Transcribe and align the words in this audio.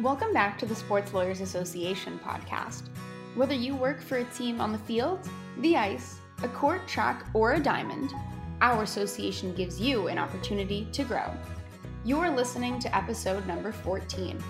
Welcome 0.00 0.32
back 0.32 0.58
to 0.60 0.64
the 0.64 0.74
Sports 0.74 1.12
Lawyers 1.12 1.42
Association 1.42 2.18
podcast. 2.24 2.84
Whether 3.34 3.52
you 3.52 3.76
work 3.76 4.00
for 4.00 4.16
a 4.16 4.24
team 4.24 4.58
on 4.58 4.72
the 4.72 4.78
field, 4.78 5.28
the 5.58 5.76
ice, 5.76 6.16
a 6.42 6.48
court, 6.48 6.88
track, 6.88 7.26
or 7.34 7.52
a 7.52 7.60
diamond, 7.60 8.14
our 8.62 8.82
association 8.82 9.54
gives 9.54 9.78
you 9.78 10.08
an 10.08 10.16
opportunity 10.16 10.88
to 10.92 11.04
grow. 11.04 11.30
You 12.02 12.18
are 12.18 12.34
listening 12.34 12.78
to 12.78 12.96
episode 12.96 13.46
number 13.46 13.72
14 13.72 14.42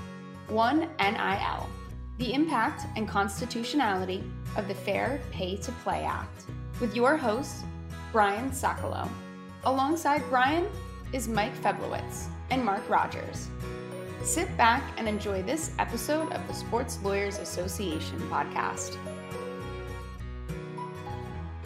1 0.47 0.79
NIL 0.79 1.69
The 2.19 2.33
Impact 2.33 2.87
and 2.95 3.09
Constitutionality 3.09 4.23
of 4.57 4.69
the 4.69 4.75
Fair 4.75 5.21
Pay 5.33 5.57
to 5.57 5.73
Play 5.83 6.05
Act, 6.05 6.45
with 6.81 6.95
your 6.95 7.17
host, 7.17 7.65
Brian 8.13 8.53
Socolow. 8.53 9.09
Alongside 9.65 10.23
Brian 10.31 10.69
is 11.13 11.27
Mike 11.27 11.61
Feblowitz 11.61 12.27
and 12.51 12.65
Mark 12.65 12.89
Rogers. 12.89 13.49
Sit 14.23 14.55
back 14.59 14.83
and 14.99 15.09
enjoy 15.09 15.43
this 15.43 15.73
episode 15.79 16.31
of 16.33 16.47
the 16.47 16.53
Sports 16.53 16.99
Lawyers 17.03 17.39
Association 17.39 18.19
podcast. 18.29 18.95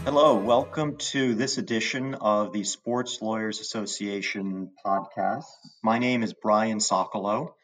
Hello, 0.05 0.37
welcome 0.37 0.97
to 0.97 1.35
this 1.35 1.59
edition 1.59 2.15
of 2.15 2.53
the 2.53 2.63
Sports 2.63 3.21
Lawyers 3.21 3.59
Association 3.59 4.71
podcast. 4.87 5.47
My 5.83 5.99
name 5.99 6.23
is 6.23 6.33
Brian 6.33 6.79
Socolow. 6.79 7.55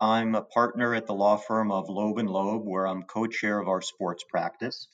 I'm 0.00 0.36
a 0.36 0.42
partner 0.42 0.94
at 0.94 1.08
the 1.08 1.14
law 1.14 1.38
firm 1.38 1.72
of 1.72 1.88
Loeb 1.88 2.18
and 2.18 2.30
Loeb, 2.30 2.62
where 2.64 2.86
I'm 2.86 3.02
co-chair 3.02 3.58
of 3.58 3.66
our 3.66 3.82
sports 3.82 4.22
practice. 4.30 4.86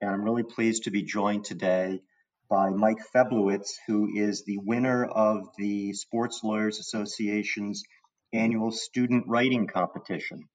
And 0.00 0.10
I'm 0.10 0.22
really 0.22 0.44
pleased 0.44 0.84
to 0.84 0.92
be 0.92 1.02
joined 1.02 1.44
today 1.44 2.02
by 2.48 2.70
Mike 2.70 3.02
Feblowitz, 3.12 3.72
who 3.88 4.14
is 4.14 4.44
the 4.44 4.58
winner 4.58 5.04
of 5.04 5.48
the 5.58 5.92
Sports 5.92 6.42
Lawyers 6.44 6.78
Association's 6.78 7.82
annual 8.32 8.70
student 8.70 9.24
writing 9.26 9.66
competition. 9.66 10.48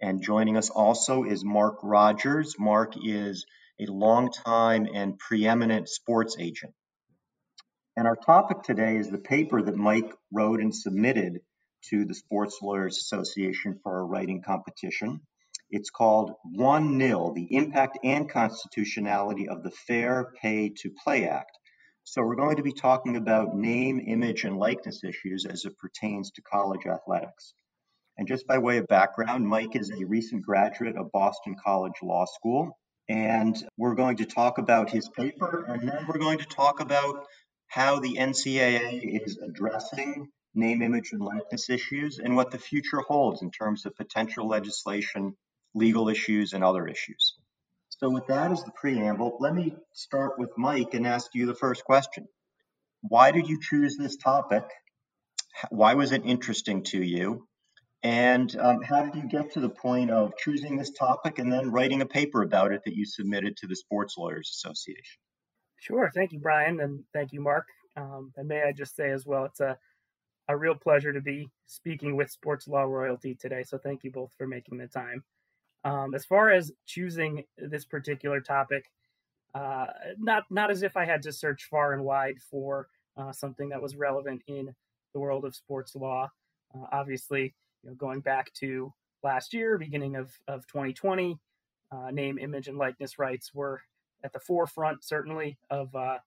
And 0.00 0.22
joining 0.22 0.56
us 0.56 0.70
also 0.70 1.24
is 1.24 1.44
Mark 1.44 1.78
Rogers. 1.82 2.56
Mark 2.58 2.94
is 3.02 3.46
a 3.80 3.86
longtime 3.86 4.86
and 4.92 5.18
preeminent 5.18 5.88
sports 5.88 6.36
agent. 6.38 6.74
And 7.96 8.06
our 8.06 8.16
topic 8.16 8.62
today 8.62 8.96
is 8.96 9.10
the 9.10 9.18
paper 9.18 9.62
that 9.62 9.76
Mike 9.76 10.12
wrote 10.32 10.60
and 10.60 10.74
submitted 10.74 11.40
to 11.90 12.04
the 12.04 12.14
Sports 12.14 12.58
Lawyers 12.62 12.98
Association 12.98 13.78
for 13.82 13.98
a 13.98 14.04
writing 14.04 14.42
competition. 14.42 15.20
It's 15.70 15.90
called 15.90 16.32
One 16.44 16.98
Nil: 16.98 17.32
The 17.34 17.48
Impact 17.50 17.98
and 18.04 18.28
Constitutionality 18.28 19.48
of 19.48 19.62
the 19.62 19.70
Fair 19.70 20.32
Pay 20.40 20.70
to 20.80 20.90
Play 21.04 21.28
Act. 21.28 21.52
So 22.06 22.22
we're 22.22 22.36
going 22.36 22.56
to 22.56 22.62
be 22.62 22.72
talking 22.72 23.16
about 23.16 23.56
name, 23.56 23.98
image, 23.98 24.44
and 24.44 24.58
likeness 24.58 25.02
issues 25.02 25.46
as 25.46 25.64
it 25.64 25.78
pertains 25.78 26.30
to 26.32 26.42
college 26.42 26.86
athletics. 26.86 27.54
And 28.18 28.28
just 28.28 28.46
by 28.46 28.58
way 28.58 28.76
of 28.76 28.86
background, 28.86 29.48
Mike 29.48 29.74
is 29.74 29.90
a 29.90 30.04
recent 30.04 30.42
graduate 30.42 30.96
of 30.96 31.10
Boston 31.12 31.56
College 31.64 31.94
Law 32.02 32.26
School. 32.26 32.78
And 33.08 33.56
we're 33.78 33.94
going 33.94 34.18
to 34.18 34.26
talk 34.26 34.58
about 34.58 34.90
his 34.90 35.08
paper, 35.08 35.64
and 35.66 35.88
then 35.88 36.06
we're 36.06 36.18
going 36.18 36.38
to 36.38 36.46
talk 36.46 36.80
about 36.80 37.24
how 37.68 38.00
the 38.00 38.16
NCAA 38.16 39.26
is 39.26 39.38
addressing 39.38 40.28
name, 40.54 40.82
image, 40.82 41.10
and 41.12 41.22
likeness 41.22 41.70
issues 41.70 42.18
and 42.18 42.36
what 42.36 42.50
the 42.50 42.58
future 42.58 43.00
holds 43.00 43.42
in 43.42 43.50
terms 43.50 43.86
of 43.86 43.96
potential 43.96 44.46
legislation, 44.46 45.36
legal 45.74 46.08
issues, 46.08 46.52
and 46.52 46.62
other 46.62 46.86
issues. 46.86 47.36
So, 48.04 48.10
with 48.10 48.26
that 48.26 48.52
as 48.52 48.62
the 48.62 48.70
preamble, 48.72 49.38
let 49.40 49.54
me 49.54 49.74
start 49.94 50.38
with 50.38 50.50
Mike 50.58 50.92
and 50.92 51.06
ask 51.06 51.34
you 51.34 51.46
the 51.46 51.54
first 51.54 51.86
question. 51.86 52.28
Why 53.00 53.30
did 53.30 53.48
you 53.48 53.58
choose 53.58 53.96
this 53.96 54.18
topic? 54.18 54.62
Why 55.70 55.94
was 55.94 56.12
it 56.12 56.20
interesting 56.26 56.82
to 56.82 57.02
you? 57.02 57.48
And 58.02 58.54
um, 58.60 58.82
how 58.82 59.06
did 59.06 59.14
you 59.14 59.26
get 59.26 59.52
to 59.52 59.60
the 59.60 59.70
point 59.70 60.10
of 60.10 60.36
choosing 60.36 60.76
this 60.76 60.90
topic 60.90 61.38
and 61.38 61.50
then 61.50 61.70
writing 61.70 62.02
a 62.02 62.06
paper 62.06 62.42
about 62.42 62.72
it 62.72 62.82
that 62.84 62.94
you 62.94 63.06
submitted 63.06 63.56
to 63.56 63.66
the 63.66 63.74
Sports 63.74 64.16
Lawyers 64.18 64.50
Association? 64.52 65.16
Sure. 65.80 66.10
Thank 66.14 66.32
you, 66.32 66.40
Brian, 66.40 66.80
and 66.80 67.04
thank 67.14 67.32
you, 67.32 67.40
Mark. 67.40 67.64
Um, 67.96 68.34
and 68.36 68.46
may 68.46 68.64
I 68.64 68.72
just 68.72 68.96
say 68.96 69.12
as 69.12 69.24
well, 69.24 69.46
it's 69.46 69.60
a, 69.60 69.78
a 70.48 70.54
real 70.54 70.74
pleasure 70.74 71.14
to 71.14 71.22
be 71.22 71.48
speaking 71.64 72.16
with 72.16 72.30
sports 72.30 72.68
law 72.68 72.82
royalty 72.82 73.34
today. 73.34 73.62
So 73.62 73.78
thank 73.78 74.04
you 74.04 74.10
both 74.10 74.32
for 74.36 74.46
making 74.46 74.76
the 74.76 74.88
time. 74.88 75.24
Um, 75.84 76.14
as 76.14 76.24
far 76.24 76.50
as 76.50 76.72
choosing 76.86 77.44
this 77.58 77.84
particular 77.84 78.40
topic, 78.40 78.90
uh, 79.54 79.86
not 80.18 80.44
not 80.50 80.70
as 80.70 80.82
if 80.82 80.96
I 80.96 81.04
had 81.04 81.22
to 81.22 81.32
search 81.32 81.64
far 81.64 81.92
and 81.92 82.04
wide 82.04 82.38
for 82.50 82.88
uh, 83.16 83.32
something 83.32 83.68
that 83.68 83.82
was 83.82 83.96
relevant 83.96 84.42
in 84.46 84.74
the 85.12 85.20
world 85.20 85.44
of 85.44 85.54
sports 85.54 85.94
law. 85.94 86.30
Uh, 86.74 86.86
obviously, 86.90 87.54
you 87.82 87.90
know, 87.90 87.94
going 87.96 88.20
back 88.20 88.52
to 88.54 88.92
last 89.22 89.52
year, 89.52 89.78
beginning 89.78 90.16
of 90.16 90.32
of 90.48 90.66
2020, 90.66 91.38
uh, 91.92 92.10
name, 92.10 92.38
image, 92.38 92.66
and 92.68 92.78
likeness 92.78 93.18
rights 93.18 93.54
were 93.54 93.82
at 94.24 94.32
the 94.32 94.40
forefront, 94.40 95.04
certainly 95.04 95.58
of 95.70 95.94
uh, 95.94 96.18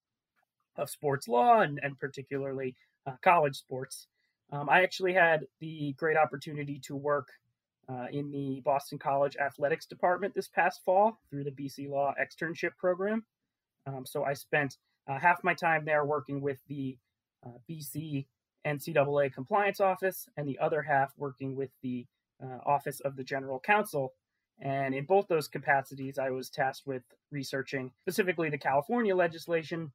of 0.77 0.89
sports 0.89 1.27
law 1.27 1.61
and 1.61 1.79
and 1.83 1.99
particularly 1.99 2.75
uh, 3.05 3.15
college 3.21 3.55
sports. 3.57 4.07
Um, 4.51 4.69
I 4.69 4.83
actually 4.83 5.13
had 5.13 5.45
the 5.59 5.93
great 5.97 6.15
opportunity 6.15 6.79
to 6.85 6.95
work 6.95 7.27
uh, 7.89 8.07
in 8.11 8.31
the 8.31 8.61
Boston 8.61 8.97
College 8.97 9.37
athletics 9.37 9.85
department 9.85 10.33
this 10.35 10.47
past 10.47 10.81
fall 10.83 11.19
through 11.29 11.43
the 11.43 11.51
BC 11.51 11.89
Law 11.89 12.13
externship 12.21 12.75
program. 12.77 13.23
Um, 13.85 14.05
so 14.05 14.23
I 14.23 14.33
spent 14.33 14.77
uh, 15.07 15.17
half 15.17 15.43
my 15.43 15.53
time 15.53 15.85
there 15.85 16.03
working 16.03 16.41
with 16.41 16.59
the 16.67 16.97
uh, 17.45 17.51
BC 17.69 18.25
NCAA 18.65 19.33
compliance 19.33 19.79
office, 19.79 20.27
and 20.35 20.47
the 20.47 20.59
other 20.59 20.81
half 20.81 21.13
working 21.17 21.55
with 21.55 21.69
the 21.81 22.05
uh, 22.43 22.57
Office 22.65 22.99
of 23.01 23.15
the 23.15 23.23
General 23.23 23.59
Counsel. 23.59 24.13
And 24.59 24.93
in 24.93 25.05
both 25.05 25.27
those 25.27 25.47
capacities, 25.47 26.17
I 26.19 26.31
was 26.31 26.49
tasked 26.49 26.85
with 26.85 27.03
researching 27.31 27.91
specifically 28.01 28.49
the 28.49 28.57
California 28.57 29.15
legislation, 29.15 29.93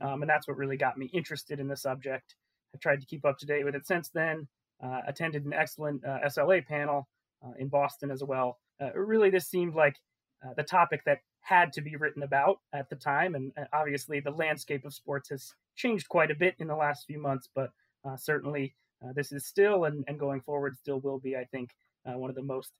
um, 0.00 0.22
and 0.22 0.30
that's 0.30 0.48
what 0.48 0.56
really 0.56 0.76
got 0.76 0.96
me 0.96 1.10
interested 1.12 1.60
in 1.60 1.68
the 1.68 1.76
subject. 1.76 2.36
I've 2.72 2.80
tried 2.80 3.00
to 3.00 3.06
keep 3.06 3.26
up 3.26 3.38
to 3.38 3.46
date 3.46 3.64
with 3.64 3.74
it 3.74 3.86
since 3.86 4.08
then. 4.08 4.48
Uh, 4.82 5.00
attended 5.06 5.44
an 5.44 5.52
excellent 5.52 6.02
SLA 6.02 6.66
panel 6.66 7.08
Uh, 7.44 7.52
in 7.58 7.68
Boston 7.68 8.10
as 8.10 8.22
well. 8.24 8.58
Uh, 8.80 8.92
really, 8.94 9.28
this 9.28 9.46
seemed 9.46 9.74
like 9.74 9.96
uh, 10.42 10.54
the 10.56 10.62
topic 10.62 11.02
that 11.04 11.18
had 11.42 11.74
to 11.74 11.82
be 11.82 11.96
written 11.96 12.22
about 12.22 12.56
at 12.72 12.88
the 12.88 12.96
time. 12.96 13.34
And 13.34 13.52
uh, 13.58 13.64
obviously, 13.70 14.20
the 14.20 14.30
landscape 14.30 14.86
of 14.86 14.94
sports 14.94 15.28
has 15.28 15.52
changed 15.76 16.08
quite 16.08 16.30
a 16.30 16.34
bit 16.34 16.54
in 16.58 16.68
the 16.68 16.76
last 16.76 17.06
few 17.06 17.20
months, 17.20 17.50
but 17.54 17.70
uh, 18.04 18.16
certainly 18.16 18.74
this 19.14 19.32
is 19.32 19.44
still 19.44 19.84
and, 19.84 20.02
and 20.08 20.18
going 20.18 20.40
forward 20.40 20.74
still 20.78 20.98
will 20.98 21.18
be, 21.18 21.36
I 21.36 21.44
think, 21.44 21.68
one 22.04 22.30
of 22.30 22.36
the 22.36 22.42
most 22.42 22.72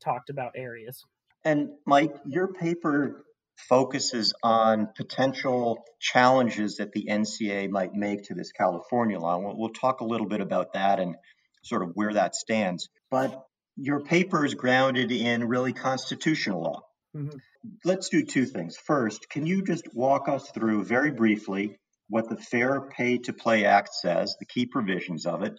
talked 0.00 0.30
about 0.30 0.52
areas. 0.54 1.04
And 1.42 1.70
Mike, 1.84 2.14
your 2.24 2.52
paper 2.52 3.24
focuses 3.68 4.34
on 4.44 4.90
potential 4.96 5.84
challenges 6.00 6.76
that 6.76 6.92
the 6.92 7.06
NCAA 7.10 7.68
might 7.70 7.92
make 7.92 8.22
to 8.24 8.34
this 8.34 8.52
California 8.52 9.18
law. 9.18 9.38
We'll, 9.38 9.58
we'll, 9.58 9.70
talk 9.70 10.00
a 10.00 10.04
little 10.04 10.28
bit 10.28 10.40
about 10.40 10.74
that 10.74 11.00
and 11.00 11.16
sort 11.64 11.82
of 11.82 11.90
where 11.94 12.12
that 12.12 12.36
stands. 12.36 12.88
But 13.10 13.44
your 13.76 14.00
paper 14.00 14.44
is 14.44 14.54
grounded 14.54 15.10
in 15.10 15.48
really 15.48 15.72
constitutional 15.72 16.62
law. 16.62 16.82
Mm-hmm. 17.16 17.38
Let's 17.84 18.08
do 18.08 18.24
two 18.24 18.46
things. 18.46 18.76
First, 18.76 19.28
can 19.30 19.46
you 19.46 19.62
just 19.62 19.94
walk 19.94 20.28
us 20.28 20.50
through 20.50 20.84
very 20.84 21.10
briefly 21.10 21.78
what 22.08 22.28
the 22.28 22.36
Fair 22.36 22.82
Pay 22.82 23.18
to 23.18 23.32
Play 23.32 23.64
Act 23.64 23.94
says, 23.94 24.36
the 24.38 24.46
key 24.46 24.66
provisions 24.66 25.26
of 25.26 25.42
it, 25.42 25.58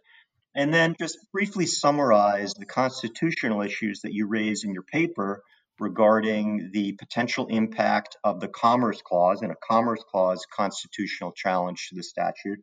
and 0.56 0.74
then 0.74 0.96
just 1.00 1.18
briefly 1.34 1.66
summarize 1.66 2.54
the 2.54 2.66
constitutional 2.66 3.62
issues 3.62 4.02
that 4.02 4.14
you 4.14 4.28
raise 4.28 4.64
in 4.64 4.74
your 4.74 4.84
paper 4.84 5.42
regarding 5.80 6.70
the 6.72 6.94
potential 6.94 7.48
impact 7.48 8.16
of 8.24 8.40
the 8.40 8.48
Commerce 8.48 9.02
Clause 9.02 9.42
and 9.42 9.52
a 9.52 9.56
Commerce 9.68 10.04
Clause 10.10 10.46
constitutional 10.56 11.34
challenge 11.34 11.90
to 11.90 11.96
the 11.96 12.04
statute, 12.04 12.60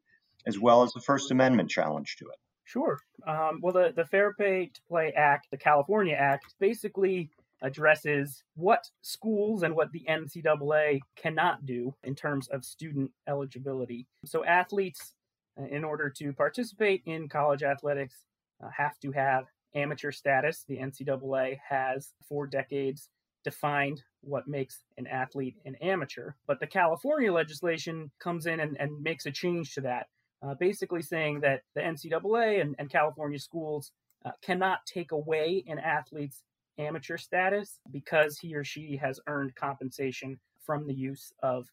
as 0.47 0.59
well 0.59 0.83
as 0.83 0.93
the 0.93 1.03
First 1.03 1.31
Amendment 1.31 1.69
challenge 1.69 2.17
to 2.19 2.25
it. 2.25 2.39
Sure. 2.65 2.99
Um, 3.27 3.61
well, 3.62 3.73
the, 3.73 3.93
the 3.95 4.05
Fair 4.05 4.34
Pay 4.34 4.71
to 4.73 4.81
Play 4.89 5.12
Act, 5.17 5.49
the 5.50 5.56
California 5.56 6.14
Act, 6.14 6.55
basically 6.59 7.31
addresses 7.61 8.43
what 8.56 8.91
schools 9.03 9.62
and 9.62 9.75
what 9.75 9.93
the 9.93 10.05
NCAA 10.09 11.00
cannot 11.17 11.64
do 11.64 11.94
in 12.03 12.14
terms 12.14 12.49
of 12.49 12.64
student 12.64 13.11
eligibility. 13.29 14.06
So, 14.25 14.44
athletes, 14.44 15.14
uh, 15.61 15.67
in 15.67 15.85
order 15.85 16.11
to 16.19 16.32
participate 16.32 17.03
in 17.06 17.29
college 17.29 17.62
athletics, 17.62 18.25
uh, 18.62 18.69
have 18.76 18.99
to 19.00 19.12
have 19.12 19.44
amateur 19.75 20.12
status. 20.12 20.64
The 20.69 20.79
NCAA 20.79 21.59
has 21.69 22.12
for 22.29 22.47
decades 22.47 23.09
defined 23.44 24.03
what 24.20 24.47
makes 24.47 24.82
an 24.99 25.06
athlete 25.06 25.56
an 25.64 25.76
amateur. 25.76 26.32
But 26.47 26.61
the 26.61 26.67
California 26.67 27.32
legislation 27.32 28.11
comes 28.20 28.47
in 28.47 28.61
and, 28.61 28.76
and 28.79 29.03
makes 29.03 29.26
a 29.26 29.31
change 29.31 29.75
to 29.75 29.81
that 29.82 30.06
uh, 30.43 30.55
basically 30.55 31.03
saying 31.03 31.41
that 31.41 31.62
the 31.75 31.81
NCAA 31.81 32.61
and, 32.61 32.75
and 32.79 32.91
California 32.91 33.39
schools 33.39 33.93
uh, 34.25 34.31
cannot 34.43 34.81
take 34.87 35.12
away 35.12 35.65
an 35.67 35.79
athlete's 35.79 36.43
amateur 36.79 37.17
status 37.17 37.79
because 37.91 38.39
he 38.39 38.55
or 38.55 38.65
she 38.65 38.97
has 38.97 39.21
earned 39.27 39.55
compensation 39.55 40.39
from 40.65 40.87
the 40.87 40.94
use 40.94 41.33
of 41.43 41.67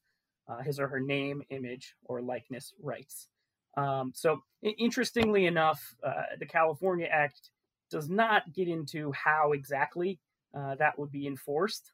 uh, 0.47 0.61
his 0.61 0.79
or 0.79 0.87
her 0.87 0.99
name, 0.99 1.43
image, 1.49 1.95
or 2.05 2.21
likeness 2.21 2.73
rights. 2.81 3.27
Um, 3.77 4.11
so, 4.15 4.41
interestingly 4.63 5.45
enough, 5.45 5.95
uh, 6.03 6.23
the 6.39 6.45
California 6.45 7.07
Act 7.09 7.51
does 7.91 8.09
not 8.09 8.51
get 8.53 8.67
into 8.67 9.11
how 9.11 9.51
exactly 9.51 10.19
uh, 10.57 10.75
that 10.75 10.97
would 10.97 11.11
be 11.11 11.27
enforced. 11.27 11.91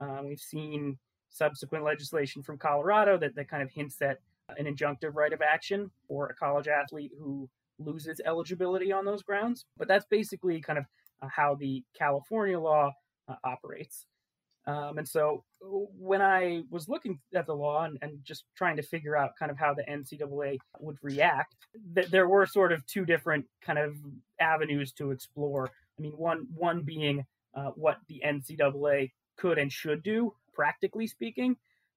Um, 0.00 0.28
we've 0.28 0.40
seen 0.40 0.98
subsequent 1.30 1.84
legislation 1.84 2.42
from 2.42 2.58
Colorado 2.58 3.18
that, 3.18 3.34
that 3.34 3.48
kind 3.48 3.62
of 3.62 3.70
hints 3.70 4.00
at 4.02 4.18
an 4.58 4.66
injunctive 4.66 5.14
right 5.14 5.32
of 5.32 5.40
action 5.42 5.90
for 6.08 6.28
a 6.28 6.34
college 6.34 6.68
athlete 6.68 7.12
who 7.18 7.48
loses 7.78 8.20
eligibility 8.24 8.92
on 8.92 9.04
those 9.04 9.22
grounds. 9.22 9.64
But 9.76 9.88
that's 9.88 10.04
basically 10.06 10.60
kind 10.60 10.78
of 10.78 10.84
uh, 11.22 11.28
how 11.34 11.54
the 11.54 11.82
California 11.96 12.58
law 12.58 12.92
uh, 13.28 13.36
operates. 13.44 14.06
Um, 14.66 14.98
and 14.98 15.08
so 15.08 15.42
when 15.60 16.20
I 16.20 16.62
was 16.70 16.88
looking 16.88 17.18
at 17.34 17.46
the 17.46 17.54
law 17.54 17.84
and, 17.84 17.98
and, 18.02 18.18
just 18.22 18.44
trying 18.56 18.76
to 18.76 18.82
figure 18.82 19.16
out 19.16 19.30
kind 19.38 19.50
of 19.50 19.58
how 19.58 19.72
the 19.72 19.82
NCAA 19.84 20.58
would 20.80 20.98
react, 21.02 21.56
th- 21.94 22.08
there 22.08 22.28
were 22.28 22.44
sort 22.44 22.70
of 22.70 22.86
two 22.86 23.06
different 23.06 23.46
kind 23.62 23.78
of 23.78 23.96
avenues 24.38 24.92
to 24.92 25.12
explore. 25.12 25.70
I 25.98 26.02
mean, 26.02 26.12
one 26.12 26.46
one 26.54 26.82
being 26.82 27.24
uh, 27.54 27.70
what 27.74 27.98
the 28.08 28.22
NCAA 28.24 29.10
could 29.36 29.58
and 29.58 29.72
should 29.72 30.02
do, 30.02 30.34
practically 30.52 31.06
speaking, 31.06 31.56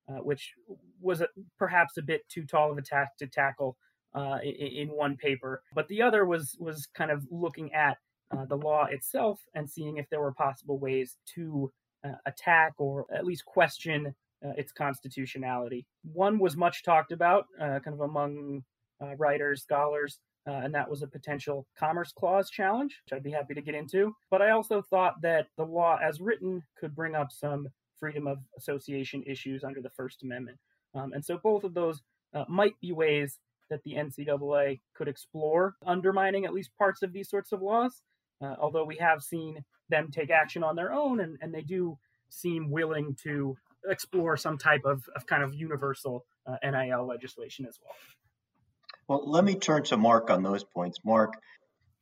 uh, 0.09 0.21
which 0.21 0.53
was 1.01 1.21
a, 1.21 1.27
perhaps 1.57 1.97
a 1.97 2.01
bit 2.01 2.27
too 2.29 2.45
tall 2.45 2.71
of 2.71 2.77
a 2.77 2.81
task 2.81 3.11
to 3.19 3.27
tackle 3.27 3.77
uh, 4.15 4.37
in, 4.43 4.51
in, 4.53 4.87
one 4.89 5.15
paper. 5.17 5.63
But 5.73 5.87
the 5.87 6.01
other 6.01 6.25
was 6.25 6.55
was 6.59 6.87
kind 6.93 7.09
of 7.09 7.25
looking 7.31 7.73
at 7.73 7.97
uh, 8.31 8.45
the 8.45 8.57
law 8.57 8.85
itself 8.85 9.39
and 9.53 9.69
seeing 9.69 9.97
if 9.97 10.09
there 10.09 10.21
were 10.21 10.33
possible 10.33 10.77
ways 10.77 11.17
to 11.35 11.71
uh, 12.05 12.13
attack 12.25 12.73
or 12.77 13.05
at 13.13 13.25
least 13.25 13.45
question 13.45 14.13
uh, 14.45 14.51
its 14.57 14.71
constitutionality. 14.71 15.85
One 16.03 16.37
was 16.37 16.57
much 16.57 16.83
talked 16.83 17.11
about, 17.11 17.45
uh, 17.59 17.79
kind 17.79 17.93
of 17.93 18.01
among 18.01 18.63
writers, 19.17 19.61
scholars, 19.61 20.19
and 20.45 20.73
that 20.73 20.89
was 20.89 21.01
a 21.01 21.07
potential 21.07 21.65
Commerce 21.77 22.13
Clause 22.13 22.49
challenge, 22.49 23.01
which 23.03 23.17
I'd 23.17 23.23
be 23.23 23.31
happy 23.31 23.53
to 23.53 23.61
get 23.61 23.75
into. 23.75 24.13
But 24.31 24.41
I 24.41 24.51
also 24.51 24.81
thought 24.81 25.21
that 25.21 25.47
the 25.57 25.65
law, 25.65 25.99
as 26.01 26.21
written, 26.21 26.63
could 26.79 26.95
bring 26.95 27.13
up 27.13 27.29
some 27.29 27.67
freedom 28.03 28.27
of 28.27 28.39
association 28.57 29.23
issues 29.25 29.63
under 29.63 29.81
the 29.81 29.89
First 29.89 30.23
Amendment. 30.23 30.57
Um, 30.93 31.13
and 31.13 31.23
so 31.23 31.39
both 31.41 31.63
of 31.63 31.73
those 31.73 32.01
uh, 32.33 32.43
might 32.49 32.77
be 32.81 32.91
ways 32.91 33.39
that 33.69 33.81
the 33.83 33.93
NCAA 33.93 34.81
could 34.93 35.07
explore 35.07 35.75
undermining 35.85 36.43
at 36.43 36.53
least 36.53 36.77
parts 36.77 37.01
of 37.01 37.13
these 37.13 37.29
sorts 37.29 37.53
of 37.53 37.61
laws. 37.61 38.01
Uh, 38.41 38.55
although 38.59 38.83
we 38.83 38.97
have 38.97 39.21
seen 39.21 39.63
them 39.87 40.09
take 40.11 40.29
action 40.29 40.65
on 40.65 40.75
their 40.75 40.91
own, 40.91 41.21
and, 41.21 41.37
and 41.41 41.53
they 41.53 41.61
do 41.61 41.97
seem 42.27 42.69
willing 42.69 43.15
to 43.23 43.55
explore 43.87 44.35
some 44.35 44.57
type 44.57 44.81
of, 44.83 45.07
of 45.15 45.25
kind 45.25 45.41
of 45.41 45.53
universal 45.53 46.25
uh, 46.45 46.57
NIL 46.61 47.07
legislation 47.07 47.65
as 47.65 47.79
well. 47.81 47.95
Well, 49.07 49.31
let 49.31 49.45
me 49.45 49.55
turn 49.55 49.83
to 49.83 49.95
Mark 49.95 50.29
on 50.29 50.43
those 50.43 50.65
points. 50.65 50.99
Mark, 51.05 51.35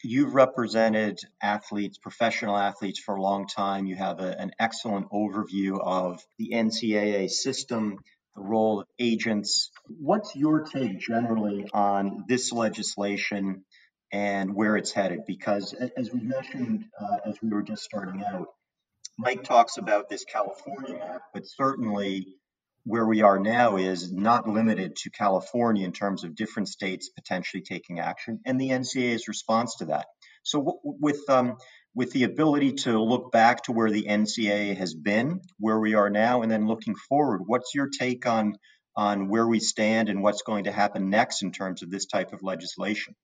you've 0.03 0.33
represented 0.33 1.19
athletes, 1.41 1.97
professional 1.97 2.57
athletes 2.57 2.99
for 2.99 3.15
a 3.15 3.21
long 3.21 3.47
time. 3.47 3.85
You 3.85 3.95
have 3.95 4.19
a, 4.19 4.39
an 4.39 4.51
excellent 4.59 5.09
overview 5.11 5.79
of 5.81 6.23
the 6.37 6.51
NCAA 6.53 7.29
system, 7.29 7.99
the 8.35 8.41
role 8.41 8.81
of 8.81 8.87
agents. 8.99 9.71
What's 9.87 10.35
your 10.35 10.61
take 10.61 10.99
generally 10.99 11.67
on 11.73 12.25
this 12.27 12.51
legislation 12.51 13.63
and 14.11 14.53
where 14.53 14.75
it's 14.75 14.91
headed. 14.91 15.25
Because 15.25 15.73
as 15.97 16.11
we 16.11 16.19
mentioned, 16.19 16.85
uh, 16.99 17.29
as 17.29 17.41
we 17.41 17.49
were 17.49 17.63
just 17.63 17.83
starting 17.83 18.23
out, 18.23 18.47
Mike 19.17 19.43
talks 19.43 19.77
about 19.77 20.09
this 20.09 20.25
California 20.25 20.93
map, 20.97 21.21
but 21.33 21.45
certainly 21.45 22.27
where 22.83 23.05
we 23.05 23.21
are 23.21 23.39
now 23.39 23.77
is 23.77 24.11
not 24.11 24.47
limited 24.47 24.95
to 24.95 25.09
California 25.11 25.85
in 25.85 25.91
terms 25.91 26.23
of 26.23 26.35
different 26.35 26.67
states 26.67 27.09
potentially 27.09 27.61
taking 27.61 27.99
action, 27.99 28.39
and 28.45 28.59
the 28.59 28.69
NCAA's 28.69 29.27
response 29.27 29.75
to 29.77 29.85
that. 29.85 30.07
So 30.43 30.59
w- 30.59 30.79
with 30.83 31.29
um, 31.29 31.57
with 31.93 32.11
the 32.11 32.23
ability 32.23 32.73
to 32.73 32.99
look 33.01 33.31
back 33.31 33.63
to 33.63 33.71
where 33.71 33.91
the 33.91 34.03
NCAA 34.03 34.77
has 34.77 34.93
been, 34.93 35.41
where 35.59 35.79
we 35.79 35.93
are 35.93 36.09
now, 36.09 36.41
and 36.41 36.51
then 36.51 36.67
looking 36.67 36.95
forward, 36.95 37.41
what's 37.45 37.75
your 37.75 37.89
take 37.89 38.25
on 38.25 38.53
on 38.95 39.29
where 39.29 39.47
we 39.47 39.59
stand 39.59 40.09
and 40.09 40.21
what's 40.21 40.41
going 40.41 40.65
to 40.65 40.71
happen 40.71 41.09
next 41.09 41.43
in 41.43 41.51
terms 41.51 41.83
of 41.83 41.89
this 41.89 42.05
type 42.05 42.33
of 42.33 42.41
legislation? 42.43 43.15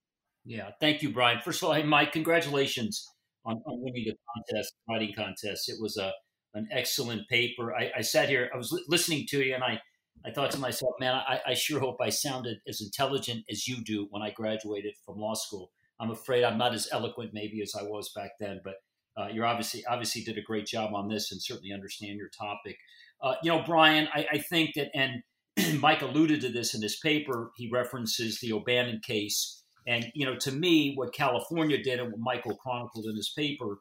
Yeah, 0.45 0.69
thank 0.79 1.01
you, 1.01 1.11
Brian. 1.11 1.39
First 1.43 1.61
of 1.61 1.69
all, 1.69 1.75
hey, 1.75 1.83
Mike, 1.83 2.13
congratulations 2.13 3.05
on, 3.45 3.55
on 3.65 3.81
winning 3.81 4.05
the 4.05 4.15
contest, 4.33 4.73
writing 4.87 5.13
contest. 5.13 5.67
It 5.67 5.75
was 5.81 5.97
a 5.97 6.13
an 6.53 6.67
excellent 6.71 7.27
paper. 7.29 7.75
I, 7.75 7.91
I 7.97 8.01
sat 8.01 8.29
here, 8.29 8.49
I 8.53 8.57
was 8.57 8.71
li- 8.71 8.85
listening 8.87 9.25
to 9.29 9.43
you, 9.43 9.53
and 9.53 9.63
I, 9.63 9.79
I 10.25 10.31
thought 10.31 10.51
to 10.51 10.59
myself, 10.59 10.93
man, 10.99 11.13
I, 11.13 11.39
I 11.47 11.53
sure 11.53 11.79
hope 11.79 11.97
I 12.01 12.09
sounded 12.09 12.59
as 12.67 12.81
intelligent 12.81 13.45
as 13.49 13.67
you 13.67 13.83
do 13.83 14.07
when 14.09 14.21
I 14.21 14.31
graduated 14.31 14.93
from 15.05 15.19
law 15.19 15.33
school. 15.33 15.71
I'm 15.99 16.11
afraid 16.11 16.43
I'm 16.43 16.57
not 16.57 16.73
as 16.73 16.87
eloquent 16.91 17.31
maybe 17.33 17.61
as 17.61 17.73
I 17.75 17.83
was 17.83 18.11
back 18.15 18.31
then, 18.39 18.61
but 18.63 18.75
uh, 19.15 19.27
you're 19.29 19.45
obviously 19.45 19.83
obviously 19.85 20.23
did 20.23 20.37
a 20.37 20.43
great 20.43 20.67
job 20.67 20.93
on 20.93 21.07
this 21.07 21.31
and 21.31 21.41
certainly 21.41 21.73
understand 21.73 22.17
your 22.17 22.29
topic. 22.29 22.77
Uh, 23.21 23.33
you 23.41 23.51
know, 23.51 23.63
Brian, 23.65 24.07
I, 24.13 24.27
I 24.33 24.37
think 24.37 24.75
that, 24.75 24.89
and 24.93 25.23
Mike 25.79 26.03
alluded 26.03 26.41
to 26.41 26.49
this 26.49 26.75
in 26.75 26.83
his 26.83 26.99
paper. 26.99 27.51
He 27.55 27.67
references 27.71 28.39
the 28.39 28.53
O'Bannon 28.53 29.01
case 29.03 29.63
and 29.87 30.11
you 30.13 30.25
know, 30.25 30.35
to 30.35 30.51
me, 30.51 30.93
what 30.95 31.13
California 31.13 31.81
did 31.81 31.99
and 31.99 32.11
what 32.11 32.19
Michael 32.19 32.57
chronicled 32.57 33.05
in 33.05 33.15
his 33.15 33.31
paper 33.35 33.77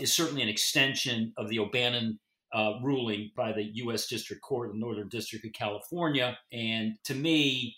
is 0.00 0.12
certainly 0.12 0.42
an 0.42 0.48
extension 0.48 1.32
of 1.36 1.48
the 1.48 1.58
O'Bannon 1.58 2.18
uh, 2.54 2.74
ruling 2.82 3.30
by 3.36 3.52
the 3.52 3.64
U.S. 3.74 4.06
District 4.06 4.40
Court 4.40 4.68
of 4.68 4.74
the 4.74 4.80
Northern 4.80 5.08
District 5.08 5.44
of 5.44 5.52
California. 5.52 6.38
And 6.52 6.94
to 7.04 7.14
me, 7.14 7.76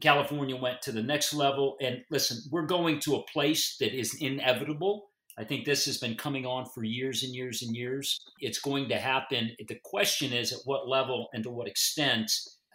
California 0.00 0.56
went 0.56 0.82
to 0.82 0.92
the 0.92 1.02
next 1.02 1.34
level. 1.34 1.76
And 1.80 2.02
listen, 2.10 2.38
we're 2.50 2.66
going 2.66 3.00
to 3.00 3.16
a 3.16 3.22
place 3.24 3.76
that 3.78 3.96
is 3.96 4.14
inevitable. 4.20 5.10
I 5.36 5.44
think 5.44 5.64
this 5.64 5.84
has 5.86 5.98
been 5.98 6.16
coming 6.16 6.46
on 6.46 6.66
for 6.66 6.84
years 6.84 7.22
and 7.22 7.34
years 7.34 7.62
and 7.62 7.74
years. 7.74 8.20
It's 8.40 8.60
going 8.60 8.88
to 8.88 8.96
happen. 8.96 9.50
The 9.66 9.78
question 9.84 10.32
is 10.32 10.52
at 10.52 10.60
what 10.64 10.88
level 10.88 11.28
and 11.34 11.42
to 11.44 11.50
what 11.50 11.68
extent. 11.68 12.30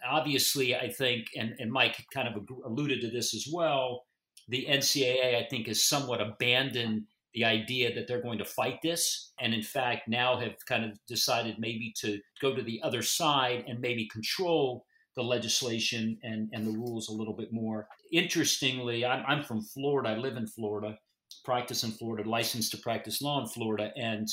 Obviously, 0.08 0.76
I 0.76 0.90
think, 0.90 1.26
and, 1.36 1.54
and 1.58 1.70
Mike 1.70 2.04
kind 2.12 2.28
of 2.28 2.46
alluded 2.64 3.00
to 3.00 3.10
this 3.10 3.34
as 3.34 3.46
well, 3.52 4.04
the 4.48 4.66
NCAA, 4.68 5.36
I 5.36 5.46
think, 5.48 5.68
has 5.68 5.84
somewhat 5.84 6.20
abandoned 6.20 7.04
the 7.34 7.44
idea 7.44 7.94
that 7.94 8.08
they're 8.08 8.22
going 8.22 8.38
to 8.38 8.44
fight 8.44 8.78
this, 8.82 9.32
and 9.40 9.54
in 9.54 9.62
fact, 9.62 10.08
now 10.08 10.38
have 10.38 10.54
kind 10.66 10.84
of 10.84 10.98
decided 11.06 11.56
maybe 11.58 11.92
to 12.00 12.18
go 12.40 12.54
to 12.54 12.62
the 12.62 12.80
other 12.82 13.02
side 13.02 13.64
and 13.68 13.80
maybe 13.80 14.08
control 14.08 14.84
the 15.16 15.22
legislation 15.22 16.18
and, 16.22 16.48
and 16.52 16.66
the 16.66 16.78
rules 16.78 17.08
a 17.08 17.12
little 17.12 17.34
bit 17.34 17.52
more. 17.52 17.86
Interestingly, 18.12 19.04
I'm, 19.04 19.24
I'm 19.26 19.42
from 19.42 19.62
Florida. 19.62 20.10
I 20.10 20.16
live 20.16 20.36
in 20.36 20.46
Florida, 20.46 20.96
practice 21.44 21.84
in 21.84 21.90
Florida, 21.92 22.28
licensed 22.28 22.72
to 22.72 22.78
practice 22.78 23.20
law 23.20 23.40
in 23.40 23.48
Florida. 23.48 23.92
And 23.96 24.28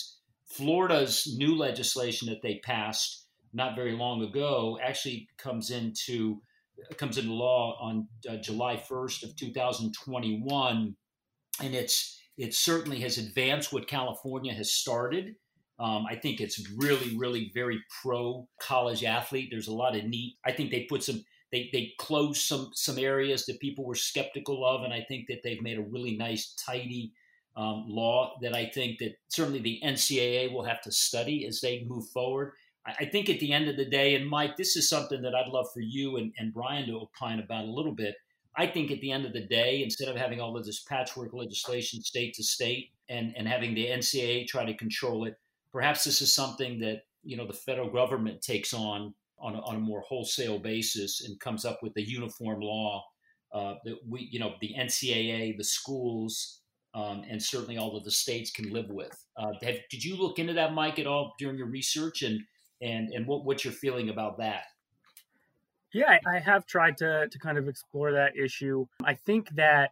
Florida's 0.45 1.35
new 1.37 1.55
legislation 1.55 2.27
that 2.29 2.41
they 2.41 2.59
passed 2.63 3.25
not 3.53 3.75
very 3.75 3.93
long 3.93 4.23
ago 4.23 4.77
actually 4.83 5.27
comes 5.37 5.71
into 5.71 6.41
comes 6.97 7.17
into 7.17 7.33
law 7.33 7.75
on 7.81 8.07
uh, 8.29 8.37
July 8.37 8.75
1st 8.75 9.23
of 9.23 9.35
2021, 9.35 10.95
and 11.63 11.75
it's 11.75 12.16
it 12.37 12.53
certainly 12.53 12.99
has 13.01 13.17
advanced 13.17 13.73
what 13.73 13.87
California 13.87 14.53
has 14.53 14.71
started. 14.71 15.35
Um, 15.79 16.05
I 16.09 16.15
think 16.15 16.39
it's 16.39 16.69
really, 16.77 17.17
really 17.17 17.51
very 17.53 17.83
pro 18.01 18.47
college 18.61 19.03
athlete. 19.03 19.49
There's 19.51 19.67
a 19.67 19.73
lot 19.73 19.95
of 19.95 20.05
neat. 20.05 20.35
I 20.45 20.51
think 20.51 20.71
they 20.71 20.83
put 20.89 21.03
some. 21.03 21.23
They 21.51 21.69
they 21.71 21.93
closed 21.97 22.41
some 22.41 22.71
some 22.73 22.97
areas 22.97 23.45
that 23.45 23.59
people 23.59 23.85
were 23.85 23.95
skeptical 23.95 24.65
of, 24.65 24.83
and 24.83 24.93
I 24.93 25.05
think 25.07 25.27
that 25.27 25.41
they've 25.43 25.61
made 25.61 25.77
a 25.77 25.83
really 25.83 26.17
nice, 26.17 26.53
tidy 26.55 27.13
um, 27.55 27.85
law 27.87 28.37
that 28.41 28.55
I 28.55 28.67
think 28.73 28.99
that 28.99 29.15
certainly 29.29 29.59
the 29.59 29.79
NCAA 29.83 30.51
will 30.51 30.65
have 30.65 30.81
to 30.81 30.91
study 30.91 31.45
as 31.45 31.61
they 31.61 31.85
move 31.87 32.07
forward. 32.09 32.53
I 32.99 33.05
think 33.05 33.29
at 33.29 33.41
the 33.41 33.51
end 33.51 33.67
of 33.67 33.75
the 33.75 33.85
day, 33.85 34.15
and 34.15 34.29
Mike, 34.29 34.55
this 34.55 34.77
is 34.77 34.89
something 34.89 35.21
that 35.23 35.35
I'd 35.35 35.51
love 35.51 35.67
for 35.73 35.81
you 35.81 36.15
and, 36.17 36.31
and 36.37 36.53
Brian 36.53 36.87
to 36.87 37.01
opine 37.01 37.39
about 37.39 37.65
a 37.65 37.71
little 37.71 37.93
bit. 37.93 38.15
I 38.57 38.65
think 38.65 38.91
at 38.91 38.99
the 39.01 39.11
end 39.11 39.25
of 39.25 39.33
the 39.33 39.45
day, 39.45 39.83
instead 39.83 40.07
of 40.09 40.15
having 40.15 40.41
all 40.41 40.57
of 40.57 40.65
this 40.65 40.79
patchwork 40.79 41.31
legislation 41.33 42.01
state 42.01 42.33
to 42.35 42.43
state 42.43 42.89
and, 43.07 43.33
and 43.37 43.47
having 43.47 43.75
the 43.75 43.85
NCAA 43.85 44.47
try 44.47 44.65
to 44.65 44.73
control 44.73 45.25
it, 45.25 45.37
perhaps 45.71 46.03
this 46.03 46.21
is 46.21 46.33
something 46.33 46.79
that 46.79 47.03
you 47.23 47.37
know 47.37 47.45
the 47.45 47.53
federal 47.53 47.89
government 47.89 48.41
takes 48.41 48.73
on 48.73 49.13
on 49.39 49.55
a, 49.55 49.59
on 49.61 49.75
a 49.75 49.79
more 49.79 50.01
wholesale 50.01 50.57
basis 50.57 51.23
and 51.25 51.39
comes 51.39 51.65
up 51.65 51.83
with 51.83 51.95
a 51.97 52.01
uniform 52.01 52.59
law 52.59 53.05
uh, 53.53 53.75
that 53.85 53.97
we 54.07 54.27
you 54.31 54.39
know 54.39 54.55
the 54.59 54.73
NCAA, 54.77 55.55
the 55.55 55.63
schools, 55.63 56.61
um, 56.95 57.23
and 57.29 57.41
certainly 57.41 57.77
all 57.77 57.95
of 57.95 58.03
the 58.03 58.11
states 58.11 58.49
can 58.49 58.71
live 58.71 58.89
with. 58.89 59.15
Uh, 59.37 59.51
have, 59.61 59.77
did 59.91 60.03
you 60.03 60.15
look 60.15 60.39
into 60.39 60.53
that, 60.53 60.73
Mike, 60.73 60.97
at 60.97 61.05
all 61.05 61.35
during 61.37 61.57
your 61.57 61.67
research 61.67 62.23
and 62.23 62.41
and 62.81 63.09
and 63.13 63.27
what 63.27 63.45
what 63.45 63.63
you're 63.63 63.73
feeling 63.73 64.09
about 64.09 64.37
that. 64.39 64.63
Yeah, 65.93 66.17
I 66.27 66.39
have 66.39 66.65
tried 66.65 66.97
to 66.97 67.27
to 67.29 67.39
kind 67.39 67.57
of 67.57 67.67
explore 67.67 68.11
that 68.13 68.35
issue. 68.35 68.87
I 69.03 69.13
think 69.13 69.49
that 69.55 69.91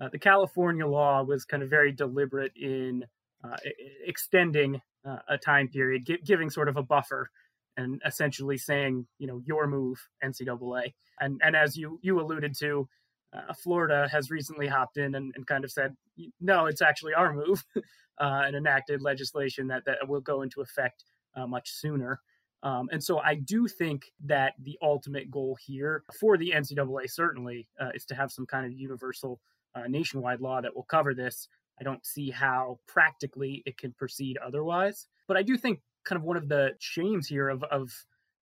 uh, 0.00 0.08
the 0.08 0.18
California 0.18 0.86
law 0.86 1.22
was 1.22 1.44
kind 1.44 1.62
of 1.62 1.70
very 1.70 1.92
deliberate 1.92 2.52
in 2.56 3.04
uh, 3.42 3.56
extending 4.04 4.80
uh, 5.04 5.18
a 5.28 5.38
time 5.38 5.68
period, 5.68 6.06
gi- 6.06 6.20
giving 6.24 6.50
sort 6.50 6.68
of 6.68 6.76
a 6.76 6.82
buffer, 6.82 7.30
and 7.76 8.02
essentially 8.04 8.58
saying, 8.58 9.06
you 9.18 9.26
know, 9.26 9.40
your 9.46 9.66
move, 9.66 9.98
NCAA. 10.22 10.92
And 11.20 11.40
and 11.42 11.56
as 11.56 11.76
you 11.76 11.98
you 12.02 12.20
alluded 12.20 12.54
to, 12.58 12.88
uh, 13.32 13.54
Florida 13.54 14.08
has 14.10 14.30
recently 14.30 14.66
hopped 14.66 14.96
in 14.96 15.14
and, 15.14 15.32
and, 15.36 15.46
kind 15.46 15.64
of 15.64 15.70
said, 15.70 15.96
no, 16.40 16.66
it's 16.66 16.82
actually 16.82 17.14
our 17.14 17.32
move, 17.32 17.64
uh, 17.76 18.42
and 18.44 18.56
enacted 18.56 19.00
legislation 19.02 19.68
that, 19.68 19.84
that 19.86 20.08
will 20.08 20.20
go 20.20 20.42
into 20.42 20.60
effect 20.60 21.04
uh, 21.36 21.46
much 21.46 21.70
sooner. 21.70 22.20
Um, 22.62 22.88
and 22.92 23.02
so 23.02 23.20
I 23.20 23.36
do 23.36 23.66
think 23.66 24.12
that 24.26 24.54
the 24.62 24.78
ultimate 24.82 25.30
goal 25.30 25.56
here 25.64 26.04
for 26.18 26.36
the 26.36 26.52
NCAA 26.54 27.10
certainly 27.10 27.66
uh, 27.80 27.90
is 27.94 28.04
to 28.06 28.14
have 28.14 28.30
some 28.30 28.46
kind 28.46 28.66
of 28.66 28.72
universal 28.72 29.40
uh, 29.74 29.86
nationwide 29.88 30.40
law 30.40 30.60
that 30.60 30.74
will 30.74 30.84
cover 30.84 31.14
this. 31.14 31.48
I 31.80 31.84
don't 31.84 32.04
see 32.04 32.30
how 32.30 32.78
practically 32.86 33.62
it 33.64 33.78
can 33.78 33.92
proceed 33.92 34.36
otherwise. 34.38 35.06
But 35.26 35.38
I 35.38 35.42
do 35.42 35.56
think 35.56 35.80
kind 36.04 36.18
of 36.18 36.24
one 36.24 36.36
of 36.36 36.48
the 36.48 36.72
shames 36.78 37.26
here 37.26 37.48
of, 37.48 37.62
of 37.64 37.90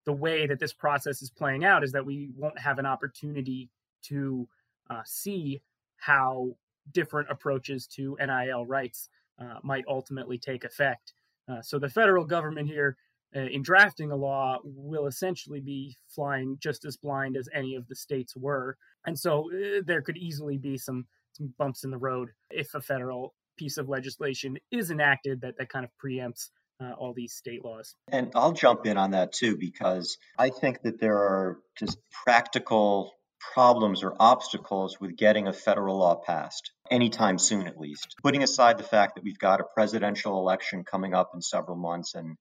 the 0.04 0.12
way 0.12 0.46
that 0.46 0.58
this 0.58 0.72
process 0.72 1.22
is 1.22 1.30
playing 1.30 1.64
out 1.64 1.84
is 1.84 1.92
that 1.92 2.04
we 2.04 2.30
won't 2.36 2.58
have 2.58 2.78
an 2.78 2.86
opportunity 2.86 3.68
to 4.02 4.48
uh, 4.90 5.02
see 5.04 5.60
how 5.96 6.56
different 6.92 7.28
approaches 7.30 7.86
to 7.86 8.16
NIL 8.18 8.66
rights 8.66 9.10
uh, 9.40 9.58
might 9.62 9.84
ultimately 9.86 10.38
take 10.38 10.64
effect. 10.64 11.12
Uh, 11.48 11.62
so 11.62 11.78
the 11.78 11.88
federal 11.88 12.24
government 12.24 12.68
here, 12.68 12.96
uh, 13.36 13.40
in 13.40 13.62
drafting 13.62 14.10
a 14.10 14.16
law, 14.16 14.58
will 14.64 15.06
essentially 15.06 15.60
be 15.60 15.96
flying 16.08 16.56
just 16.60 16.84
as 16.84 16.96
blind 16.96 17.36
as 17.36 17.48
any 17.52 17.74
of 17.74 17.86
the 17.88 17.96
states 17.96 18.36
were, 18.36 18.76
and 19.06 19.18
so 19.18 19.50
uh, 19.52 19.82
there 19.86 20.02
could 20.02 20.16
easily 20.16 20.58
be 20.58 20.78
some 20.78 21.06
some 21.32 21.52
bumps 21.58 21.84
in 21.84 21.90
the 21.90 21.98
road 21.98 22.30
if 22.50 22.74
a 22.74 22.80
federal 22.80 23.34
piece 23.56 23.76
of 23.76 23.88
legislation 23.88 24.56
is 24.70 24.90
enacted 24.90 25.40
that 25.40 25.56
that 25.58 25.68
kind 25.68 25.84
of 25.84 25.90
preempts 26.02 26.50
uh, 26.80 26.92
all 26.92 27.12
these 27.12 27.34
state 27.34 27.64
laws. 27.64 27.94
And 28.10 28.30
I'll 28.34 28.52
jump 28.52 28.86
in 28.86 28.96
on 28.96 29.12
that 29.12 29.32
too, 29.32 29.56
because 29.56 30.16
I 30.38 30.50
think 30.50 30.82
that 30.82 31.00
there 31.00 31.18
are 31.18 31.58
just 31.78 31.98
practical 32.24 33.12
problems 33.54 34.02
or 34.02 34.14
obstacles 34.18 35.00
with 35.00 35.16
getting 35.16 35.46
a 35.48 35.52
federal 35.52 35.98
law 35.98 36.16
passed 36.16 36.72
anytime 36.90 37.38
soon, 37.38 37.66
at 37.66 37.78
least. 37.78 38.16
Putting 38.22 38.42
aside 38.42 38.78
the 38.78 38.84
fact 38.84 39.14
that 39.14 39.24
we've 39.24 39.38
got 39.38 39.60
a 39.60 39.64
presidential 39.74 40.38
election 40.38 40.84
coming 40.84 41.14
up 41.14 41.30
in 41.34 41.40
several 41.40 41.76
months 41.76 42.14
and 42.14 42.36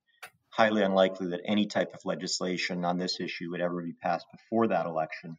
highly 0.58 0.82
unlikely 0.82 1.28
that 1.28 1.42
any 1.46 1.68
type 1.68 1.94
of 1.94 2.04
legislation 2.04 2.84
on 2.84 2.98
this 2.98 3.20
issue 3.20 3.52
would 3.52 3.62
ever 3.62 3.84
be 3.84 3.94
passed 3.94 4.26
before 4.32 4.68
that 4.68 4.88
election. 4.88 5.38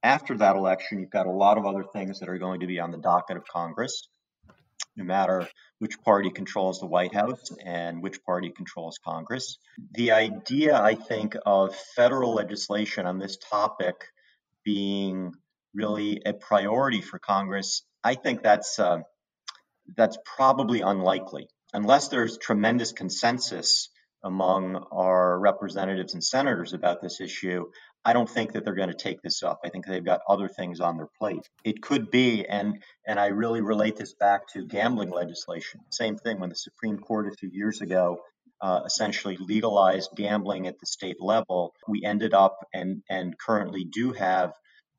After 0.00 0.38
that 0.38 0.54
election, 0.54 1.00
you've 1.00 1.10
got 1.10 1.26
a 1.26 1.32
lot 1.32 1.58
of 1.58 1.66
other 1.66 1.82
things 1.82 2.20
that 2.20 2.28
are 2.28 2.38
going 2.38 2.60
to 2.60 2.68
be 2.68 2.78
on 2.78 2.92
the 2.92 2.96
docket 2.96 3.36
of 3.36 3.44
Congress, 3.48 4.08
no 4.96 5.02
matter 5.02 5.48
which 5.80 6.00
party 6.02 6.30
controls 6.30 6.78
the 6.78 6.86
White 6.86 7.12
House 7.12 7.50
and 7.64 8.00
which 8.00 8.22
party 8.22 8.50
controls 8.56 9.00
Congress. 9.04 9.58
The 9.90 10.12
idea, 10.12 10.80
I 10.80 10.94
think, 10.94 11.34
of 11.44 11.74
federal 11.96 12.34
legislation 12.34 13.06
on 13.06 13.18
this 13.18 13.38
topic 13.38 13.96
being 14.64 15.34
really 15.74 16.22
a 16.24 16.32
priority 16.32 17.00
for 17.00 17.18
Congress, 17.18 17.82
I 18.04 18.14
think 18.14 18.42
that's 18.42 18.78
uh, 18.78 18.98
that's 19.96 20.16
probably 20.36 20.80
unlikely 20.80 21.48
unless 21.72 22.08
there's 22.08 22.38
tremendous 22.38 22.92
consensus 22.92 23.89
among 24.22 24.76
our 24.92 25.38
representatives 25.38 26.14
and 26.14 26.22
senators 26.22 26.72
about 26.72 27.00
this 27.00 27.20
issue. 27.20 27.66
I 28.04 28.12
don't 28.12 28.28
think 28.28 28.52
that 28.52 28.64
they're 28.64 28.74
going 28.74 28.88
to 28.88 28.94
take 28.94 29.20
this 29.22 29.42
up. 29.42 29.60
I 29.64 29.68
think 29.68 29.86
they've 29.86 30.04
got 30.04 30.20
other 30.28 30.48
things 30.48 30.80
on 30.80 30.96
their 30.96 31.08
plate. 31.18 31.48
It 31.64 31.82
could 31.82 32.10
be, 32.10 32.46
and 32.46 32.82
and 33.06 33.20
I 33.20 33.26
really 33.26 33.60
relate 33.60 33.96
this 33.96 34.14
back 34.14 34.48
to 34.54 34.66
gambling 34.66 35.10
legislation. 35.10 35.80
Same 35.90 36.16
thing 36.16 36.40
when 36.40 36.48
the 36.48 36.56
Supreme 36.56 36.98
Court 36.98 37.28
a 37.28 37.36
few 37.36 37.50
years 37.52 37.82
ago 37.82 38.20
uh, 38.60 38.80
essentially 38.84 39.36
legalized 39.38 40.10
gambling 40.16 40.66
at 40.66 40.78
the 40.78 40.86
state 40.86 41.20
level, 41.20 41.74
we 41.88 42.04
ended 42.04 42.34
up 42.34 42.58
and, 42.74 43.02
and 43.08 43.38
currently 43.38 43.84
do 43.84 44.12
have 44.12 44.52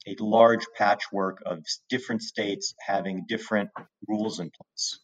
a 0.08 0.16
large 0.20 0.66
patchwork 0.75 1.44
of 1.46 1.63
different 1.90 2.24
states 2.24 2.74
having 2.86 3.25
different 3.28 3.70
rules 4.08 4.40
in 4.40 4.50
place. 4.50 5.00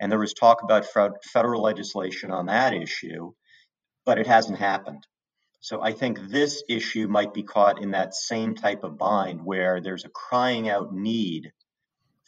And 0.00 0.10
there 0.10 0.18
was 0.18 0.34
talk 0.34 0.62
about 0.62 0.86
federal 1.32 1.62
legislation 1.62 2.32
on 2.32 2.46
that 2.46 2.74
issue, 2.74 3.32
but 4.04 4.18
it 4.18 4.26
hasn't 4.26 4.58
happened. 4.58 5.06
So 5.60 5.80
I 5.80 5.92
think 5.92 6.18
this 6.28 6.64
issue 6.68 7.06
might 7.06 7.32
be 7.32 7.44
caught 7.44 7.80
in 7.80 7.92
that 7.92 8.14
same 8.14 8.54
type 8.56 8.82
of 8.82 8.98
bind 8.98 9.44
where 9.44 9.80
there's 9.80 10.04
a 10.04 10.08
crying 10.08 10.68
out 10.68 10.92
need 10.92 11.52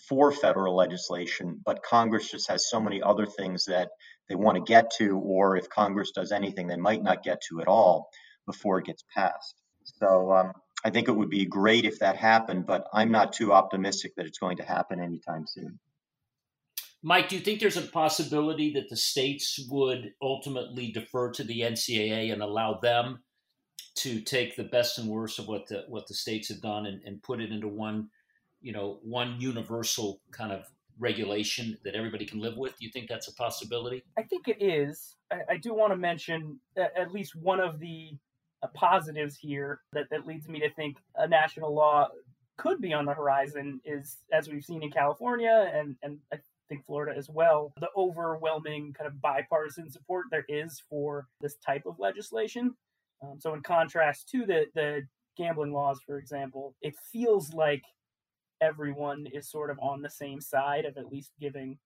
for 0.09 0.31
federal 0.31 0.77
legislation, 0.77 1.61
but 1.65 1.83
Congress 1.83 2.31
just 2.31 2.49
has 2.49 2.69
so 2.69 2.81
many 2.81 3.03
other 3.03 3.27
things 3.27 3.65
that 3.65 3.91
they 4.29 4.35
want 4.35 4.57
to 4.57 4.63
get 4.63 4.93
to, 4.99 5.19
or 5.19 5.57
if 5.57 5.69
Congress 5.69 6.13
does 6.13 6.31
anything, 6.31 6.67
they 6.67 6.77
might 6.77 7.03
not 7.03 7.25
get 7.25 7.41
to 7.49 7.61
at 7.61 7.69
all 7.69 8.09
before 8.47 8.79
it 8.79 8.87
gets 8.87 9.05
passed. 9.15 9.55
So 9.83 10.33
um, 10.33 10.53
I 10.85 10.91
think 10.91 11.09
it 11.09 11.17
would 11.17 11.31
be 11.31 11.47
great 11.47 11.85
if 11.85 11.99
that 12.01 12.17
happened, 12.17 12.67
but 12.67 12.87
I'm 12.93 13.11
not 13.11 13.33
too 13.33 13.53
optimistic 13.53 14.15
that 14.17 14.27
it's 14.27 14.39
going 14.39 14.59
to 14.59 14.65
happen 14.65 15.01
anytime 15.01 15.47
soon. 15.47 15.79
Mike, 17.07 17.29
do 17.29 17.37
you 17.37 17.43
think 17.43 17.61
there's 17.61 17.77
a 17.77 17.83
possibility 17.83 18.73
that 18.73 18.89
the 18.89 18.97
states 18.97 19.61
would 19.69 20.15
ultimately 20.23 20.91
defer 20.91 21.31
to 21.33 21.45
the 21.45 21.61
NCAA 21.61 22.33
and 22.33 22.43
allow 22.43 22.79
them 22.81 23.23
to 23.97 24.23
take 24.23 24.57
the 24.57 24.65
best 24.65 24.99
and 24.99 25.07
worst 25.07 25.39
of 25.39 25.47
what 25.47 25.69
the 25.69 25.85
what 25.87 26.07
the 26.07 26.15
states 26.15 26.49
have 26.49 26.63
done 26.63 26.87
and, 26.87 27.03
and 27.05 27.23
put 27.23 27.43
it 27.43 27.53
into 27.53 27.69
one, 27.69 28.09
you 28.63 28.73
know, 28.73 29.01
one 29.03 29.37
universal 29.39 30.23
kind 30.31 30.51
of 30.51 30.65
regulation 30.99 31.77
that 31.85 31.95
everybody 31.95 32.25
can 32.25 32.41
live 32.41 32.57
with? 32.57 32.79
Do 32.79 32.87
you 32.87 32.91
think 32.91 33.11
that's 33.11 33.29
a 33.29 33.35
possibility? 33.35 34.03
I 34.17 34.23
think 34.23 34.49
it 34.49 34.63
is. 34.63 35.17
I, 35.31 35.41
I 35.51 35.57
do 35.59 35.75
want 35.75 35.93
to 35.93 35.99
mention 35.99 36.59
at 36.75 37.13
least 37.13 37.37
one 37.37 37.61
of 37.61 37.81
the 37.81 38.13
uh, 38.63 38.69
positives 38.73 39.37
here 39.37 39.81
that, 39.93 40.09
that 40.11 40.27
leads 40.27 40.49
me 40.49 40.59
to 40.61 40.71
think 40.71 40.97
a 41.17 41.29
national 41.29 41.75
law 41.75 42.09
could 42.57 42.81
be 42.81 42.95
on 42.95 43.05
the 43.05 43.13
horizon 43.13 43.81
is, 43.85 44.19
as 44.33 44.49
we've 44.49 44.65
seen 44.65 44.83
in 44.83 44.91
California 44.91 45.71
and, 45.75 45.97
and 46.03 46.19
I 46.33 46.39
think 46.69 46.85
Florida 46.87 47.17
as 47.17 47.29
well, 47.29 47.73
the 47.81 47.89
overwhelming 47.97 48.93
kind 48.93 49.07
of 49.07 49.21
bipartisan 49.21 49.91
support 49.91 50.27
there 50.31 50.45
is 50.49 50.83
for 50.89 51.27
this 51.41 51.57
type 51.57 51.85
of 51.87 51.99
legislation. 51.99 52.75
Um, 53.23 53.39
so, 53.41 53.55
in 53.55 53.63
contrast 53.63 54.29
to 54.31 54.47
the, 54.47 54.67
the 54.75 55.03
gambling 55.37 55.73
laws, 55.73 56.01
for 56.07 56.19
example, 56.19 56.75
it 56.83 56.95
feels 57.13 57.53
like 57.53 57.83
everyone 58.61 59.27
is 59.33 59.51
sort 59.51 59.71
of 59.71 59.79
on 59.81 60.03
the 60.03 60.11
same 60.11 60.41
side 60.41 60.85
of 60.85 60.97
at 60.97 61.11
least 61.11 61.33
giving 61.41 61.79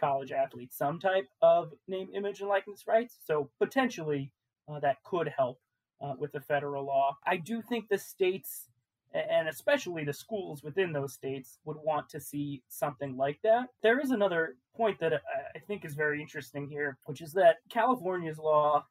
college 0.00 0.32
athletes 0.32 0.76
some 0.76 0.98
type 0.98 1.28
of 1.42 1.72
name, 1.88 2.08
image, 2.14 2.40
and 2.40 2.48
likeness 2.48 2.84
rights. 2.86 3.18
So 3.24 3.50
potentially 3.60 4.32
uh, 4.68 4.80
that 4.80 5.02
could 5.04 5.28
help 5.28 5.60
uh, 6.00 6.14
with 6.18 6.32
the 6.32 6.40
federal 6.40 6.84
law. 6.84 7.16
I 7.26 7.36
do 7.36 7.62
think 7.62 7.88
the 7.88 7.98
states 7.98 8.68
and 9.14 9.48
especially 9.48 10.04
the 10.04 10.12
schools 10.12 10.62
within 10.62 10.92
those 10.92 11.12
states 11.12 11.58
would 11.64 11.76
want 11.82 12.08
to 12.08 12.20
see 12.20 12.62
something 12.68 13.16
like 13.16 13.38
that. 13.42 13.68
There 13.82 14.00
is 14.00 14.10
another 14.10 14.56
point 14.76 14.98
that 15.00 15.12
I 15.14 15.58
think 15.60 15.84
is 15.84 15.94
very 15.94 16.20
interesting 16.20 16.68
here, 16.68 16.98
which 17.06 17.20
is 17.20 17.32
that 17.34 17.56
California's 17.70 18.38
law, 18.38 18.84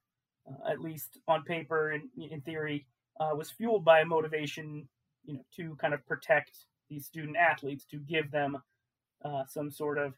uh, 0.47 0.71
at 0.71 0.79
least 0.79 1.19
on 1.27 1.43
paper 1.43 1.91
and 1.91 2.03
in 2.17 2.41
theory, 2.41 2.85
uh, 3.19 3.31
was 3.35 3.51
fueled 3.51 3.83
by 3.83 3.99
a 3.99 4.05
motivation, 4.05 4.87
you 5.25 5.33
know, 5.33 5.45
to 5.57 5.75
kind 5.75 5.93
of 5.93 6.05
protect 6.07 6.51
these 6.89 7.05
student 7.05 7.35
athletes 7.35 7.85
to 7.91 7.97
give 7.97 8.31
them 8.31 8.57
uh, 9.25 9.43
some 9.47 9.69
sort 9.69 9.97
of 9.97 10.13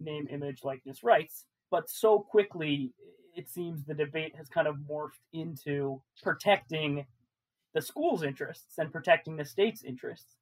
name, 0.00 0.28
image, 0.30 0.62
likeness 0.62 1.02
rights. 1.02 1.46
But 1.70 1.90
so 1.90 2.20
quickly, 2.20 2.92
it 3.34 3.48
seems 3.48 3.84
the 3.84 3.94
debate 3.94 4.34
has 4.36 4.48
kind 4.48 4.66
of 4.66 4.76
morphed 4.90 5.20
into 5.32 6.00
protecting 6.22 7.06
the 7.74 7.82
school's 7.82 8.22
interests 8.22 8.78
and 8.78 8.92
protecting 8.92 9.36
the 9.36 9.44
state's 9.44 9.82
interests 9.82 10.36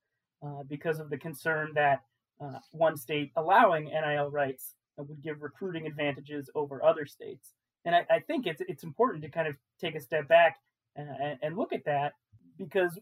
uh, 0.44 0.62
because 0.68 1.00
of 1.00 1.10
the 1.10 1.18
concern 1.18 1.72
that 1.74 2.02
uh, 2.40 2.58
one 2.70 2.96
state 2.96 3.32
allowing 3.36 3.86
NIL 3.86 4.30
rights 4.30 4.74
would 4.98 5.22
give 5.22 5.42
recruiting 5.42 5.86
advantages 5.86 6.50
over 6.54 6.84
other 6.84 7.06
states. 7.06 7.52
And 7.84 7.94
I, 7.94 8.06
I 8.10 8.20
think 8.20 8.46
it's 8.46 8.62
it's 8.68 8.84
important 8.84 9.22
to 9.24 9.30
kind 9.30 9.48
of 9.48 9.54
take 9.80 9.94
a 9.94 10.00
step 10.00 10.28
back 10.28 10.56
uh, 10.98 11.02
and, 11.22 11.38
and 11.42 11.56
look 11.56 11.72
at 11.72 11.84
that 11.84 12.14
because 12.58 12.98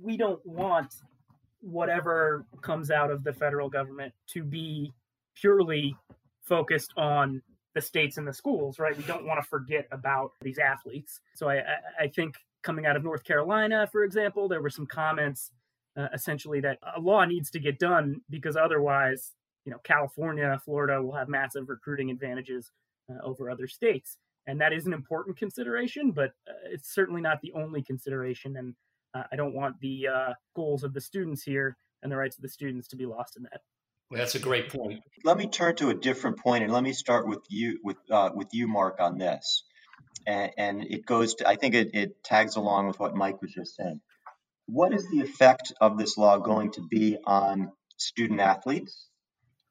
we 0.00 0.16
don't 0.16 0.44
want 0.44 0.94
whatever 1.60 2.44
comes 2.62 2.90
out 2.90 3.10
of 3.10 3.24
the 3.24 3.32
federal 3.32 3.68
government 3.68 4.12
to 4.28 4.42
be 4.42 4.92
purely 5.34 5.96
focused 6.42 6.92
on 6.96 7.42
the 7.74 7.80
states 7.80 8.18
and 8.18 8.26
the 8.26 8.32
schools, 8.32 8.78
right? 8.78 8.96
We 8.96 9.02
don't 9.04 9.24
want 9.24 9.42
to 9.42 9.48
forget 9.48 9.86
about 9.90 10.32
these 10.42 10.58
athletes. 10.58 11.20
So 11.34 11.48
I, 11.48 11.62
I 11.98 12.08
think 12.08 12.36
coming 12.64 12.86
out 12.86 12.96
of 12.96 13.04
North 13.04 13.22
Carolina, 13.22 13.86
for 13.92 14.02
example, 14.02 14.48
there 14.48 14.62
were 14.62 14.70
some 14.70 14.86
comments 14.86 15.52
uh, 15.96 16.08
essentially 16.12 16.60
that 16.60 16.78
a 16.96 17.00
law 17.00 17.24
needs 17.24 17.50
to 17.50 17.60
get 17.60 17.78
done 17.78 18.22
because 18.28 18.56
otherwise, 18.56 19.32
you 19.64 19.70
know, 19.70 19.78
California, 19.84 20.60
Florida 20.64 21.00
will 21.00 21.14
have 21.14 21.28
massive 21.28 21.68
recruiting 21.68 22.10
advantages 22.10 22.72
uh, 23.08 23.24
over 23.24 23.50
other 23.50 23.68
states. 23.68 24.16
And 24.46 24.60
that 24.60 24.72
is 24.72 24.86
an 24.86 24.92
important 24.92 25.36
consideration, 25.36 26.10
but 26.10 26.30
uh, 26.48 26.52
it's 26.66 26.92
certainly 26.92 27.22
not 27.22 27.40
the 27.42 27.52
only 27.52 27.82
consideration. 27.82 28.56
And 28.56 28.74
uh, 29.14 29.22
I 29.30 29.36
don't 29.36 29.54
want 29.54 29.80
the 29.80 30.08
uh, 30.08 30.32
goals 30.56 30.82
of 30.82 30.92
the 30.92 31.00
students 31.00 31.42
here 31.42 31.76
and 32.02 32.10
the 32.10 32.16
rights 32.16 32.36
of 32.36 32.42
the 32.42 32.48
students 32.48 32.88
to 32.88 32.96
be 32.96 33.06
lost 33.06 33.36
in 33.36 33.44
that. 33.44 33.60
Well, 34.10 34.18
that's 34.18 34.34
a 34.34 34.40
great 34.40 34.68
point. 34.68 35.00
Let 35.24 35.38
me 35.38 35.46
turn 35.46 35.76
to 35.76 35.88
a 35.88 35.94
different 35.94 36.38
point, 36.38 36.62
and 36.62 36.72
let 36.72 36.82
me 36.82 36.92
start 36.92 37.26
with 37.26 37.40
you, 37.48 37.78
with 37.82 37.96
uh, 38.10 38.30
with 38.34 38.48
you, 38.52 38.68
Mark, 38.68 39.00
on 39.00 39.16
this. 39.16 39.64
And, 40.26 40.50
and 40.56 40.84
it 40.84 41.06
goes 41.06 41.34
to, 41.36 41.48
I 41.48 41.56
think 41.56 41.74
it, 41.74 41.94
it 41.94 42.24
tags 42.24 42.56
along 42.56 42.86
with 42.86 42.98
what 42.98 43.14
Mike 43.14 43.42
was 43.42 43.52
just 43.52 43.76
saying. 43.76 44.00
What 44.66 44.94
is 44.94 45.08
the 45.10 45.20
effect 45.20 45.72
of 45.80 45.98
this 45.98 46.16
law 46.16 46.38
going 46.38 46.72
to 46.72 46.82
be 46.88 47.18
on 47.24 47.70
student 47.98 48.40
athletes 48.40 49.08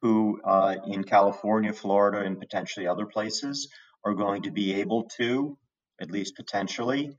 who, 0.02 0.40
uh, 0.44 0.76
in 0.86 1.02
California, 1.02 1.72
Florida, 1.72 2.18
and 2.20 2.38
potentially 2.38 2.86
other 2.86 3.06
places, 3.06 3.68
are 4.04 4.14
going 4.14 4.42
to 4.42 4.50
be 4.50 4.74
able 4.74 5.04
to, 5.16 5.56
at 6.00 6.10
least 6.10 6.36
potentially, 6.36 7.16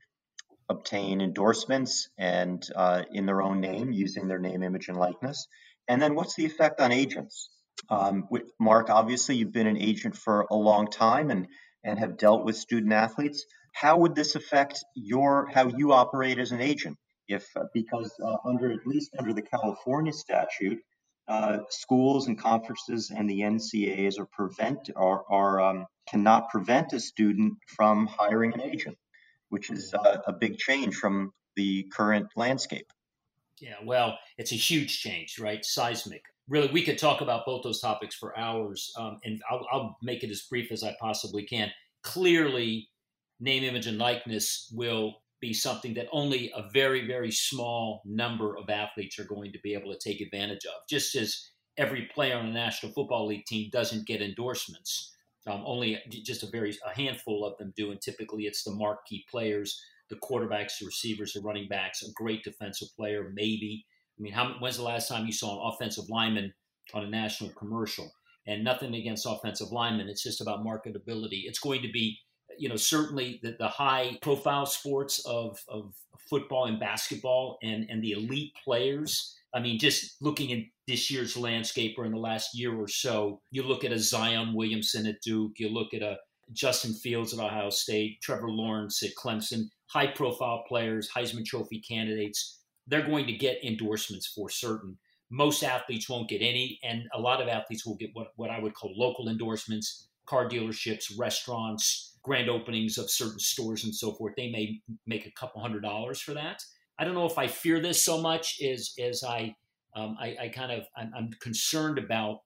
obtain 0.68 1.20
endorsements 1.20 2.08
and 2.18 2.66
uh, 2.74 3.02
in 3.12 3.26
their 3.26 3.42
own 3.42 3.60
name 3.60 3.92
using 3.92 4.28
their 4.28 4.38
name, 4.38 4.62
image, 4.62 4.88
and 4.88 4.96
likeness? 4.96 5.46
And 5.88 6.00
then 6.00 6.14
what's 6.14 6.34
the 6.34 6.46
effect 6.46 6.80
on 6.80 6.92
agents? 6.92 7.50
Um, 7.90 8.28
Mark, 8.58 8.88
obviously, 8.88 9.36
you've 9.36 9.52
been 9.52 9.66
an 9.66 9.76
agent 9.76 10.16
for 10.16 10.46
a 10.50 10.56
long 10.56 10.88
time 10.90 11.30
and, 11.30 11.46
and 11.86 11.98
have 11.98 12.18
dealt 12.18 12.44
with 12.44 12.56
student 12.56 12.92
athletes. 12.92 13.46
How 13.72 13.96
would 13.98 14.14
this 14.14 14.34
affect 14.34 14.84
your 14.94 15.48
how 15.54 15.68
you 15.68 15.92
operate 15.92 16.38
as 16.38 16.52
an 16.52 16.60
agent? 16.60 16.98
If 17.28 17.46
uh, 17.56 17.64
because 17.72 18.12
uh, 18.22 18.36
under 18.44 18.72
at 18.72 18.86
least 18.86 19.10
under 19.18 19.32
the 19.32 19.42
California 19.42 20.12
statute, 20.12 20.80
uh, 21.28 21.58
schools 21.70 22.26
and 22.26 22.38
conferences 22.38 23.10
and 23.14 23.28
the 23.30 23.40
NCAAs 23.40 24.18
are 24.18 24.26
prevent 24.26 24.90
are, 24.94 25.24
are 25.30 25.60
um, 25.60 25.86
cannot 26.08 26.50
prevent 26.50 26.92
a 26.92 27.00
student 27.00 27.54
from 27.66 28.06
hiring 28.06 28.52
an 28.54 28.60
agent, 28.60 28.98
which 29.48 29.70
is 29.70 29.94
uh, 29.94 30.18
a 30.26 30.32
big 30.32 30.58
change 30.58 30.94
from 30.94 31.32
the 31.54 31.84
current 31.92 32.28
landscape. 32.36 32.86
Yeah, 33.60 33.76
well, 33.84 34.18
it's 34.36 34.52
a 34.52 34.56
huge 34.56 35.00
change, 35.00 35.38
right? 35.38 35.64
Seismic. 35.64 36.22
Really, 36.48 36.68
we 36.68 36.82
could 36.82 36.98
talk 36.98 37.20
about 37.20 37.44
both 37.44 37.64
those 37.64 37.80
topics 37.80 38.14
for 38.14 38.38
hours, 38.38 38.92
um, 38.96 39.18
and 39.24 39.42
I'll, 39.50 39.66
I'll 39.72 39.98
make 40.00 40.22
it 40.22 40.30
as 40.30 40.42
brief 40.42 40.70
as 40.70 40.84
I 40.84 40.94
possibly 41.00 41.44
can. 41.44 41.72
Clearly, 42.02 42.88
name, 43.40 43.64
image, 43.64 43.86
and 43.86 43.98
likeness 43.98 44.72
will 44.72 45.16
be 45.40 45.52
something 45.52 45.94
that 45.94 46.08
only 46.12 46.52
a 46.54 46.68
very, 46.72 47.06
very 47.06 47.30
small 47.30 48.02
number 48.04 48.56
of 48.56 48.70
athletes 48.70 49.18
are 49.18 49.24
going 49.24 49.52
to 49.52 49.58
be 49.62 49.74
able 49.74 49.92
to 49.92 49.98
take 49.98 50.20
advantage 50.20 50.64
of. 50.64 50.86
Just 50.88 51.14
as 51.16 51.50
every 51.76 52.08
player 52.14 52.36
on 52.36 52.46
a 52.46 52.52
National 52.52 52.92
Football 52.92 53.26
League 53.26 53.44
team 53.46 53.68
doesn't 53.72 54.06
get 54.06 54.22
endorsements, 54.22 55.12
um, 55.46 55.62
only 55.66 56.00
just 56.24 56.42
a 56.42 56.50
very 56.50 56.76
a 56.86 56.94
handful 56.94 57.44
of 57.44 57.56
them 57.58 57.72
do, 57.76 57.90
and 57.90 58.00
typically 58.00 58.44
it's 58.44 58.64
the 58.64 58.72
marquee 58.72 59.24
players, 59.30 59.80
the 60.10 60.16
quarterbacks, 60.16 60.78
the 60.80 60.86
receivers, 60.86 61.32
the 61.32 61.40
running 61.40 61.68
backs, 61.68 62.02
a 62.02 62.12
great 62.14 62.42
defensive 62.44 62.88
player, 62.96 63.32
maybe. 63.34 63.84
I 64.18 64.22
mean, 64.22 64.32
how, 64.32 64.54
when's 64.60 64.76
the 64.76 64.82
last 64.82 65.08
time 65.08 65.26
you 65.26 65.32
saw 65.32 65.54
an 65.54 65.74
offensive 65.74 66.08
lineman 66.08 66.52
on 66.94 67.04
a 67.04 67.10
national 67.10 67.50
commercial? 67.50 68.10
And 68.48 68.62
nothing 68.62 68.94
against 68.94 69.26
offensive 69.26 69.72
linemen. 69.72 70.08
It's 70.08 70.22
just 70.22 70.40
about 70.40 70.64
marketability. 70.64 71.42
It's 71.46 71.58
going 71.58 71.82
to 71.82 71.90
be 71.90 72.16
you 72.58 72.68
know, 72.68 72.76
certainly 72.76 73.40
the, 73.42 73.56
the 73.58 73.68
high 73.68 74.18
profile 74.22 74.66
sports 74.66 75.24
of, 75.26 75.58
of 75.68 75.94
football 76.28 76.66
and 76.66 76.80
basketball 76.80 77.58
and, 77.62 77.86
and 77.90 78.02
the 78.02 78.12
elite 78.12 78.52
players. 78.64 79.36
I 79.54 79.60
mean, 79.60 79.78
just 79.78 80.20
looking 80.20 80.52
at 80.52 80.64
this 80.86 81.10
year's 81.10 81.36
landscape 81.36 81.96
or 81.98 82.04
in 82.04 82.12
the 82.12 82.18
last 82.18 82.56
year 82.58 82.74
or 82.74 82.88
so, 82.88 83.40
you 83.50 83.62
look 83.62 83.84
at 83.84 83.92
a 83.92 83.98
Zion 83.98 84.54
Williamson 84.54 85.06
at 85.06 85.20
Duke, 85.22 85.52
you 85.58 85.68
look 85.68 85.94
at 85.94 86.02
a 86.02 86.16
Justin 86.52 86.92
Fields 86.94 87.32
at 87.34 87.44
Ohio 87.44 87.70
State, 87.70 88.20
Trevor 88.22 88.50
Lawrence 88.50 89.02
at 89.02 89.14
Clemson, 89.14 89.64
high 89.88 90.06
profile 90.06 90.62
players, 90.68 91.10
Heisman 91.14 91.44
Trophy 91.44 91.80
candidates. 91.80 92.60
They're 92.86 93.06
going 93.06 93.26
to 93.26 93.32
get 93.32 93.64
endorsements 93.64 94.26
for 94.26 94.48
certain. 94.48 94.98
Most 95.30 95.62
athletes 95.62 96.08
won't 96.08 96.28
get 96.28 96.40
any, 96.40 96.78
and 96.84 97.02
a 97.12 97.20
lot 97.20 97.42
of 97.42 97.48
athletes 97.48 97.84
will 97.84 97.96
get 97.96 98.10
what, 98.12 98.28
what 98.36 98.50
I 98.50 98.60
would 98.60 98.74
call 98.74 98.92
local 98.96 99.28
endorsements, 99.28 100.08
car 100.24 100.48
dealerships, 100.48 101.12
restaurants, 101.18 102.16
grand 102.26 102.50
openings 102.50 102.98
of 102.98 103.08
certain 103.08 103.38
stores 103.38 103.84
and 103.84 103.94
so 103.94 104.12
forth, 104.12 104.34
they 104.36 104.50
may 104.50 104.80
make 105.06 105.26
a 105.26 105.30
couple 105.30 105.62
hundred 105.62 105.82
dollars 105.82 106.20
for 106.20 106.34
that. 106.34 106.60
I 106.98 107.04
don't 107.04 107.14
know 107.14 107.26
if 107.26 107.38
I 107.38 107.46
fear 107.46 107.80
this 107.80 108.04
so 108.04 108.20
much 108.20 108.60
as 108.60 108.92
as 109.00 109.22
I 109.22 109.54
um, 109.94 110.16
I, 110.20 110.36
I, 110.42 110.48
kind 110.48 110.72
of 110.72 110.84
I'm, 110.94 111.10
I'm, 111.16 111.30
concerned 111.40 111.98
about 111.98 112.40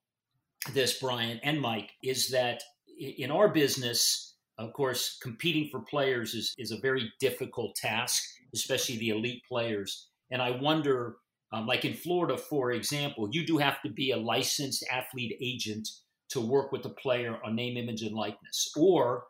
this, 0.73 1.00
Brian 1.00 1.40
and 1.42 1.61
Mike, 1.61 1.90
is 2.00 2.28
that 2.30 2.62
in 2.97 3.32
our 3.32 3.49
business, 3.49 4.37
of 4.56 4.73
course, 4.73 5.18
competing 5.20 5.68
for 5.68 5.80
players 5.80 6.35
is 6.35 6.55
is 6.59 6.70
a 6.70 6.79
very 6.81 7.11
difficult 7.18 7.74
task, 7.74 8.22
especially 8.55 8.98
the 8.98 9.09
elite 9.09 9.42
players. 9.48 10.10
And 10.31 10.40
I 10.40 10.51
wonder, 10.53 11.16
um, 11.53 11.66
like 11.66 11.85
in 11.85 11.95
Florida, 11.95 12.37
for 12.37 12.73
example, 12.73 13.29
you 13.33 13.47
do 13.47 13.59
have 13.59 13.83
to 13.83 13.90
be 13.90 14.12
a 14.12 14.16
licensed 14.16 14.85
athlete 14.90 15.37
agent 15.40 15.88
to 16.31 16.40
work 16.40 16.73
with 16.73 16.83
the 16.83 16.90
player 16.90 17.38
on 17.45 17.57
name, 17.57 17.77
image, 17.77 18.03
and 18.03 18.14
likeness, 18.14 18.73
or 18.77 19.25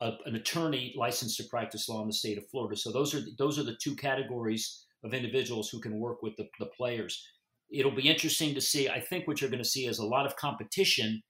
a, 0.00 0.12
an 0.24 0.36
attorney 0.36 0.94
licensed 0.96 1.36
to 1.36 1.44
practice 1.44 1.88
law 1.88 2.00
in 2.02 2.08
the 2.08 2.12
state 2.12 2.38
of 2.38 2.48
Florida. 2.50 2.76
So 2.76 2.92
those 2.92 3.14
are 3.14 3.20
those 3.38 3.58
are 3.58 3.64
the 3.64 3.76
two 3.82 3.94
categories 3.94 4.86
of 5.04 5.14
individuals 5.14 5.68
who 5.68 5.80
can 5.80 5.98
work 5.98 6.22
with 6.22 6.36
the, 6.36 6.48
the 6.58 6.66
players. 6.76 7.24
It'll 7.70 7.94
be 7.94 8.08
interesting 8.08 8.54
to 8.54 8.60
see. 8.60 8.88
I 8.88 9.00
think 9.00 9.26
what 9.26 9.40
you're 9.40 9.50
going 9.50 9.62
to 9.62 9.68
see 9.68 9.86
is 9.86 9.98
a 9.98 10.06
lot 10.06 10.26
of 10.26 10.36
competition 10.36 11.22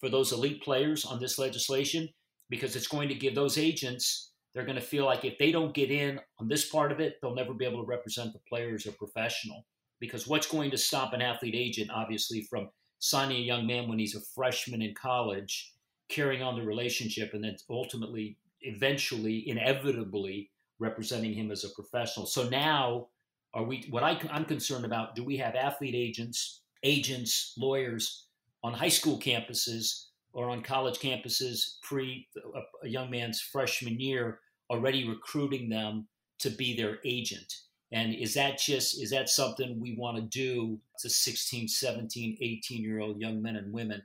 for 0.00 0.08
those 0.08 0.32
elite 0.32 0.62
players 0.62 1.04
on 1.04 1.20
this 1.20 1.38
legislation 1.38 2.08
because 2.50 2.76
it's 2.76 2.88
going 2.88 3.08
to 3.08 3.14
give 3.14 3.34
those 3.34 3.56
agents 3.56 4.32
they're 4.54 4.64
going 4.64 4.76
to 4.76 4.82
feel 4.82 5.04
like 5.04 5.24
if 5.24 5.36
they 5.38 5.50
don't 5.50 5.74
get 5.74 5.90
in 5.90 6.20
on 6.38 6.48
this 6.48 6.68
part 6.68 6.92
of 6.92 7.00
it, 7.00 7.16
they'll 7.20 7.34
never 7.34 7.54
be 7.54 7.64
able 7.64 7.82
to 7.82 7.86
represent 7.86 8.32
the 8.32 8.38
players 8.48 8.86
or 8.86 8.92
professional. 8.92 9.66
Because 10.00 10.28
what's 10.28 10.46
going 10.46 10.70
to 10.70 10.78
stop 10.78 11.12
an 11.12 11.22
athlete 11.22 11.54
agent, 11.56 11.90
obviously, 11.92 12.42
from 12.42 12.68
signing 12.98 13.38
a 13.38 13.40
young 13.40 13.66
man 13.66 13.88
when 13.88 13.98
he's 13.98 14.14
a 14.14 14.20
freshman 14.34 14.82
in 14.82 14.94
college 14.94 15.72
carrying 16.08 16.42
on 16.42 16.56
the 16.56 16.64
relationship 16.64 17.32
and 17.34 17.42
then 17.42 17.56
ultimately, 17.70 18.36
eventually, 18.60 19.48
inevitably 19.48 20.50
representing 20.78 21.32
him 21.34 21.50
as 21.50 21.64
a 21.64 21.70
professional. 21.70 22.26
So 22.26 22.48
now, 22.48 23.08
are 23.54 23.64
we? 23.64 23.86
What 23.90 24.02
I, 24.02 24.20
I'm 24.30 24.44
concerned 24.44 24.84
about: 24.84 25.14
do 25.14 25.24
we 25.24 25.36
have 25.38 25.54
athlete 25.54 25.94
agents, 25.94 26.62
agents, 26.82 27.54
lawyers 27.56 28.26
on 28.62 28.72
high 28.72 28.88
school 28.88 29.18
campuses 29.18 30.06
or 30.32 30.50
on 30.50 30.62
college 30.62 30.98
campuses 30.98 31.76
pre 31.82 32.26
a, 32.36 32.86
a 32.86 32.88
young 32.88 33.10
man's 33.10 33.40
freshman 33.40 34.00
year, 34.00 34.40
already 34.70 35.08
recruiting 35.08 35.68
them 35.68 36.08
to 36.40 36.50
be 36.50 36.76
their 36.76 36.98
agent? 37.04 37.52
And 37.92 38.14
is 38.14 38.34
that 38.34 38.58
just 38.58 39.00
is 39.00 39.10
that 39.10 39.28
something 39.28 39.80
we 39.80 39.94
want 39.96 40.16
to 40.16 40.22
do 40.22 40.80
to 41.00 41.08
16, 41.08 41.68
17, 41.68 42.38
18 42.40 42.82
year 42.82 43.00
old 43.00 43.20
young 43.20 43.40
men 43.40 43.56
and 43.56 43.72
women? 43.72 44.02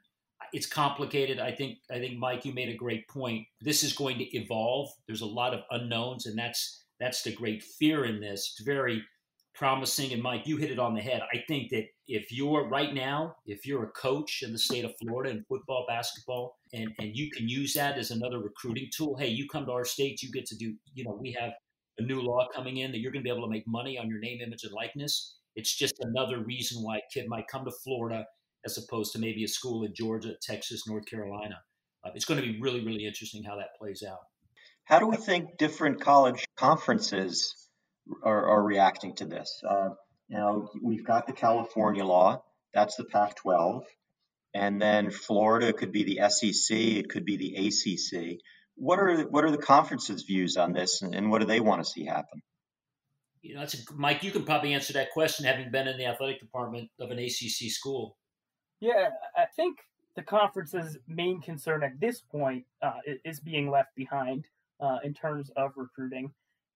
it's 0.53 0.65
complicated. 0.65 1.39
I 1.39 1.51
think 1.51 1.79
I 1.91 1.99
think 1.99 2.17
Mike, 2.17 2.45
you 2.45 2.53
made 2.53 2.69
a 2.69 2.77
great 2.77 3.07
point. 3.07 3.45
This 3.61 3.83
is 3.83 3.93
going 3.93 4.17
to 4.17 4.37
evolve. 4.37 4.91
There's 5.07 5.21
a 5.21 5.25
lot 5.25 5.53
of 5.53 5.61
unknowns, 5.71 6.25
and 6.25 6.37
that's 6.37 6.83
that's 6.99 7.23
the 7.23 7.31
great 7.31 7.63
fear 7.63 8.05
in 8.05 8.19
this. 8.19 8.53
It's 8.53 8.65
very 8.65 9.03
promising. 9.55 10.13
And 10.13 10.21
Mike, 10.23 10.47
you 10.47 10.57
hit 10.57 10.71
it 10.71 10.79
on 10.79 10.93
the 10.93 11.01
head. 11.01 11.21
I 11.33 11.43
think 11.47 11.69
that 11.69 11.87
if 12.07 12.31
you're 12.31 12.67
right 12.67 12.93
now, 12.93 13.35
if 13.45 13.65
you're 13.65 13.83
a 13.83 13.91
coach 13.91 14.43
in 14.43 14.51
the 14.51 14.59
state 14.59 14.85
of 14.85 14.97
Florida 14.97 15.31
in 15.31 15.45
football, 15.47 15.85
basketball, 15.87 16.57
and, 16.73 16.91
and 16.99 17.15
you 17.15 17.29
can 17.31 17.47
use 17.47 17.73
that 17.73 17.97
as 17.97 18.11
another 18.11 18.39
recruiting 18.39 18.89
tool, 18.95 19.15
hey, 19.17 19.27
you 19.27 19.47
come 19.47 19.65
to 19.65 19.71
our 19.71 19.85
state, 19.85 20.21
you 20.21 20.31
get 20.31 20.45
to 20.47 20.55
do, 20.55 20.75
you 20.93 21.03
know, 21.03 21.17
we 21.19 21.35
have 21.39 21.51
a 21.97 22.03
new 22.03 22.21
law 22.21 22.47
coming 22.53 22.77
in 22.77 22.91
that 22.91 22.99
you're 22.99 23.11
going 23.11 23.23
to 23.23 23.27
be 23.27 23.35
able 23.35 23.47
to 23.47 23.51
make 23.51 23.67
money 23.67 23.97
on 23.97 24.09
your 24.09 24.19
name, 24.19 24.39
image, 24.41 24.63
and 24.63 24.73
likeness. 24.73 25.35
It's 25.55 25.75
just 25.75 25.95
another 26.01 26.43
reason 26.43 26.83
why 26.83 26.97
a 26.97 27.01
kid 27.13 27.27
might 27.27 27.47
come 27.47 27.65
to 27.65 27.71
Florida 27.83 28.25
as 28.65 28.77
opposed 28.77 29.13
to 29.13 29.19
maybe 29.19 29.43
a 29.43 29.47
school 29.47 29.83
in 29.83 29.93
Georgia, 29.93 30.35
Texas, 30.41 30.87
North 30.87 31.05
Carolina. 31.05 31.55
Uh, 32.05 32.11
it's 32.15 32.25
going 32.25 32.39
to 32.39 32.45
be 32.45 32.59
really, 32.61 32.85
really 32.85 33.05
interesting 33.05 33.43
how 33.43 33.55
that 33.57 33.69
plays 33.77 34.03
out. 34.07 34.19
How 34.83 34.99
do 34.99 35.07
we 35.07 35.17
think 35.17 35.57
different 35.57 36.01
college 36.01 36.45
conferences 36.55 37.55
are, 38.23 38.47
are 38.47 38.63
reacting 38.63 39.15
to 39.15 39.25
this? 39.25 39.61
Uh, 39.67 39.89
you 40.27 40.37
know, 40.37 40.69
we've 40.81 41.05
got 41.05 41.27
the 41.27 41.33
California 41.33 42.03
law, 42.03 42.43
that's 42.73 42.95
the 42.95 43.03
Pac 43.05 43.35
12. 43.35 43.83
And 44.53 44.81
then 44.81 45.11
Florida 45.11 45.73
could 45.73 45.91
be 45.91 46.03
the 46.03 46.29
SEC, 46.29 46.75
it 46.75 47.09
could 47.09 47.25
be 47.25 47.37
the 47.37 47.67
ACC. 47.67 48.39
What 48.75 48.99
are 48.99 49.23
what 49.23 49.43
are 49.43 49.51
the 49.51 49.57
conferences' 49.57 50.23
views 50.23 50.57
on 50.57 50.73
this, 50.73 51.01
and, 51.01 51.13
and 51.13 51.29
what 51.29 51.41
do 51.41 51.47
they 51.47 51.59
want 51.59 51.83
to 51.83 51.89
see 51.89 52.05
happen? 52.05 52.41
You 53.41 53.53
know, 53.53 53.59
that's 53.59 53.73
a, 53.73 53.93
Mike. 53.93 54.23
You 54.23 54.31
can 54.31 54.43
probably 54.43 54.73
answer 54.73 54.93
that 54.93 55.11
question, 55.11 55.45
having 55.45 55.69
been 55.69 55.87
in 55.87 55.97
the 55.97 56.05
athletic 56.05 56.39
department 56.39 56.89
of 56.99 57.11
an 57.11 57.19
ACC 57.19 57.69
school. 57.69 58.17
Yeah, 58.79 59.09
I 59.35 59.45
think 59.45 59.79
the 60.15 60.23
conference's 60.23 60.97
main 61.07 61.41
concern 61.41 61.83
at 61.83 61.99
this 61.99 62.21
point 62.21 62.65
uh, 62.81 62.99
is 63.23 63.39
being 63.39 63.69
left 63.69 63.95
behind 63.95 64.45
uh, 64.79 64.97
in 65.03 65.13
terms 65.13 65.51
of 65.55 65.71
recruiting. 65.75 66.31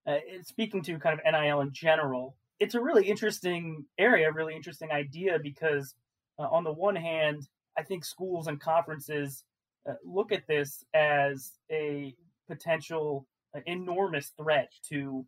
Uh, 0.06 0.18
speaking 0.44 0.82
to 0.84 1.00
kind 1.00 1.20
of 1.20 1.26
NIL 1.26 1.62
in 1.62 1.72
general, 1.72 2.36
it's 2.60 2.76
a 2.76 2.82
really 2.82 3.08
interesting 3.08 3.86
area, 3.98 4.32
really 4.32 4.56
interesting 4.56 4.92
idea 4.92 5.40
because, 5.42 5.96
uh, 6.38 6.44
on 6.44 6.64
the 6.64 6.72
one 6.72 6.96
hand, 6.96 7.48
I 7.78 7.84
think 7.84 8.06
schools 8.06 8.48
and 8.48 8.60
conferences 8.60 9.44
uh, 9.90 9.94
look 10.06 10.32
at 10.32 10.48
this 10.48 10.86
as 10.94 11.52
a 11.72 12.16
potential 12.48 13.28
uh, 13.56 13.60
enormous 13.66 14.32
threat 14.38 14.72
to 14.90 15.26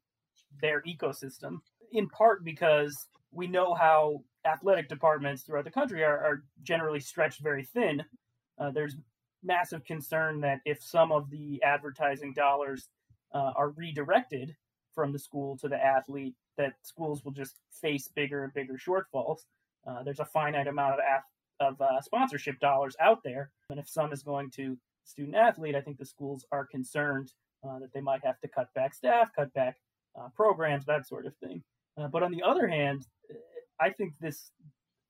their 0.61 0.81
ecosystem, 0.83 1.57
in 1.91 2.07
part 2.09 2.43
because 2.43 3.07
we 3.31 3.47
know 3.47 3.73
how 3.73 4.23
athletic 4.45 4.87
departments 4.87 5.43
throughout 5.43 5.65
the 5.65 5.71
country 5.71 6.03
are, 6.03 6.17
are 6.17 6.43
generally 6.61 6.99
stretched 6.99 7.41
very 7.41 7.63
thin. 7.63 8.03
Uh, 8.59 8.71
there's 8.71 8.95
massive 9.43 9.83
concern 9.83 10.39
that 10.41 10.59
if 10.65 10.81
some 10.81 11.11
of 11.11 11.29
the 11.29 11.61
advertising 11.63 12.33
dollars 12.33 12.89
uh, 13.33 13.51
are 13.55 13.71
redirected 13.71 14.55
from 14.93 15.11
the 15.11 15.19
school 15.19 15.57
to 15.57 15.67
the 15.67 15.83
athlete, 15.83 16.35
that 16.57 16.73
schools 16.83 17.25
will 17.25 17.33
just 17.33 17.59
face 17.81 18.07
bigger 18.15 18.45
and 18.45 18.53
bigger 18.53 18.77
shortfalls. 18.77 19.39
There's 20.03 20.19
a 20.19 20.25
finite 20.25 20.67
amount 20.67 20.93
of 20.93 20.99
of 21.59 21.79
uh, 21.81 22.01
sponsorship 22.01 22.59
dollars 22.59 22.95
out 22.99 23.23
there, 23.23 23.51
and 23.69 23.79
if 23.79 23.87
some 23.87 24.11
is 24.11 24.23
going 24.23 24.49
to 24.51 24.77
student 25.03 25.35
athlete, 25.35 25.75
I 25.75 25.81
think 25.81 25.97
the 25.97 26.05
schools 26.05 26.45
are 26.51 26.65
concerned 26.65 27.31
uh, 27.63 27.79
that 27.79 27.93
they 27.93 28.01
might 28.01 28.23
have 28.23 28.39
to 28.41 28.47
cut 28.47 28.73
back 28.73 28.93
staff, 28.93 29.29
cut 29.35 29.53
back 29.53 29.77
uh, 30.19 30.27
programs, 30.35 30.85
that 30.85 31.07
sort 31.07 31.25
of 31.25 31.35
thing. 31.37 31.63
Uh, 31.97 32.07
but 32.07 32.23
on 32.23 32.31
the 32.31 32.43
other 32.43 32.67
hand, 32.67 33.05
I 33.79 33.89
think 33.89 34.13
this 34.19 34.51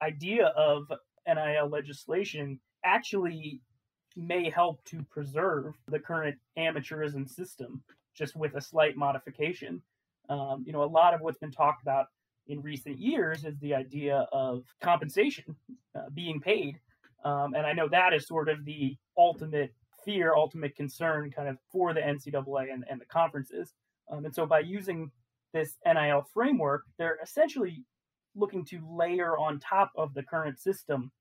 idea 0.02 0.48
of 0.48 0.92
NIL 1.28 1.70
legislation 1.70 2.60
actually 2.84 3.62
may 4.16 4.50
help 4.50 4.84
to 4.86 5.04
preserve 5.10 5.74
the 5.88 6.00
current 6.00 6.38
amateurism 6.58 7.28
system, 7.28 7.84
just 8.16 8.36
with 8.36 8.56
a 8.56 8.62
slight 8.62 8.96
modification. 8.96 9.82
Um, 10.30 10.64
you 10.66 10.74
know, 10.74 10.84
a 10.84 10.86
lot 10.86 11.14
of 11.14 11.22
what's 11.22 11.38
been 11.38 11.52
talked 11.52 11.82
about 11.82 12.08
in 12.48 12.62
recent 12.62 13.00
years 13.00 13.44
is 13.46 13.58
the 13.60 13.74
idea 13.74 14.28
of 14.32 14.64
compensation 14.82 15.56
uh, 15.96 16.10
being 16.14 16.40
paid. 16.40 16.80
Um, 17.24 17.56
and 17.56 17.66
I 17.66 17.74
know 17.74 17.88
that 17.90 18.14
is 18.14 18.28
sort 18.28 18.50
of 18.50 18.66
the 18.66 18.96
ultimate 19.18 19.74
fear, 20.04 20.36
ultimate 20.36 20.76
concern 20.76 21.32
kind 21.32 21.50
of 21.50 21.58
for 21.72 21.94
the 21.94 22.02
NCAA 22.02 22.72
and, 22.72 22.86
and 22.90 23.02
the 23.02 23.06
conferences. 23.06 23.74
Um, 24.12 24.26
and 24.26 24.36
so 24.36 24.46
by 24.46 24.60
using 24.60 25.12
this 25.54 25.78
NIL 25.86 26.28
framework, 26.34 26.84
they're 27.00 27.18
essentially 27.24 27.84
looking 28.36 28.66
to 28.66 28.80
layer 28.88 29.38
on 29.38 29.60
top 29.60 29.92
of 29.96 30.14
the 30.14 30.22
current 30.22 30.60
system 30.60 31.12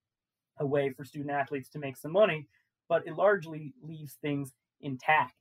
a 0.58 0.66
way 0.66 0.90
for 0.90 1.04
student 1.04 1.30
athletes 1.30 1.68
to 1.70 1.78
make 1.78 1.96
some 1.96 2.12
money, 2.12 2.46
but 2.88 3.06
it 3.06 3.14
largely 3.16 3.72
leaves 3.82 4.18
things 4.20 4.52
intact. 4.80 5.34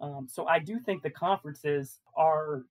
Um, 0.00 0.26
so 0.30 0.46
I 0.46 0.58
do 0.58 0.78
think 0.78 1.02
the 1.02 1.10
conferences 1.10 1.98
are 2.16 2.62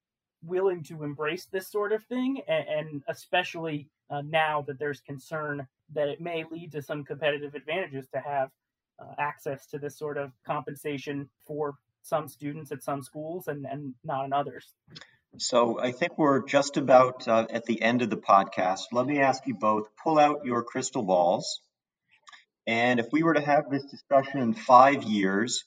willing 0.43 0.83
to 0.83 1.03
embrace 1.03 1.45
this 1.45 1.67
sort 1.67 1.91
of 1.91 2.03
thing, 2.05 2.41
and, 2.47 2.67
and 2.67 3.03
especially 3.07 3.87
uh, 4.09 4.21
now 4.25 4.61
that 4.67 4.79
there's 4.79 5.01
concern 5.01 5.67
that 5.93 6.07
it 6.07 6.21
may 6.21 6.45
lead 6.49 6.71
to 6.71 6.81
some 6.81 7.03
competitive 7.03 7.55
advantages 7.55 8.07
to 8.13 8.19
have 8.19 8.49
uh, 8.99 9.13
access 9.17 9.65
to 9.67 9.77
this 9.77 9.97
sort 9.97 10.17
of 10.17 10.31
compensation 10.45 11.29
for 11.45 11.75
some 12.03 12.27
students 12.27 12.71
at 12.71 12.83
some 12.83 13.01
schools 13.01 13.47
and, 13.47 13.65
and 13.65 13.93
not 14.03 14.25
in 14.25 14.33
others. 14.33 14.73
So 15.37 15.79
I 15.79 15.91
think 15.91 16.17
we're 16.17 16.45
just 16.45 16.77
about 16.77 17.27
uh, 17.27 17.45
at 17.49 17.65
the 17.65 17.81
end 17.81 18.01
of 18.01 18.09
the 18.09 18.17
podcast. 18.17 18.85
Let 18.91 19.05
me 19.05 19.19
ask 19.19 19.45
you 19.45 19.53
both 19.53 19.87
pull 20.03 20.17
out 20.17 20.45
your 20.45 20.63
crystal 20.63 21.03
balls. 21.03 21.61
And 22.65 22.99
if 22.99 23.07
we 23.11 23.23
were 23.23 23.35
to 23.35 23.41
have 23.41 23.69
this 23.69 23.83
discussion 23.85 24.41
in 24.41 24.53
five 24.53 25.03
years, 25.03 25.63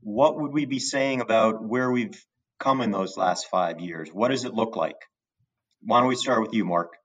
what 0.00 0.38
would 0.38 0.52
we 0.52 0.64
be 0.64 0.78
saying 0.78 1.20
about 1.20 1.64
where 1.64 1.90
we've 1.90 2.22
come 2.58 2.80
in 2.80 2.90
those 2.90 3.16
last 3.16 3.48
five 3.50 3.80
years? 3.80 4.10
What 4.10 4.28
does 4.28 4.44
it 4.44 4.54
look 4.54 4.76
like? 4.76 4.96
Why 5.82 6.00
don't 6.00 6.08
we 6.08 6.16
start 6.16 6.42
with 6.42 6.54
you, 6.54 6.64
Mark? 6.64 6.96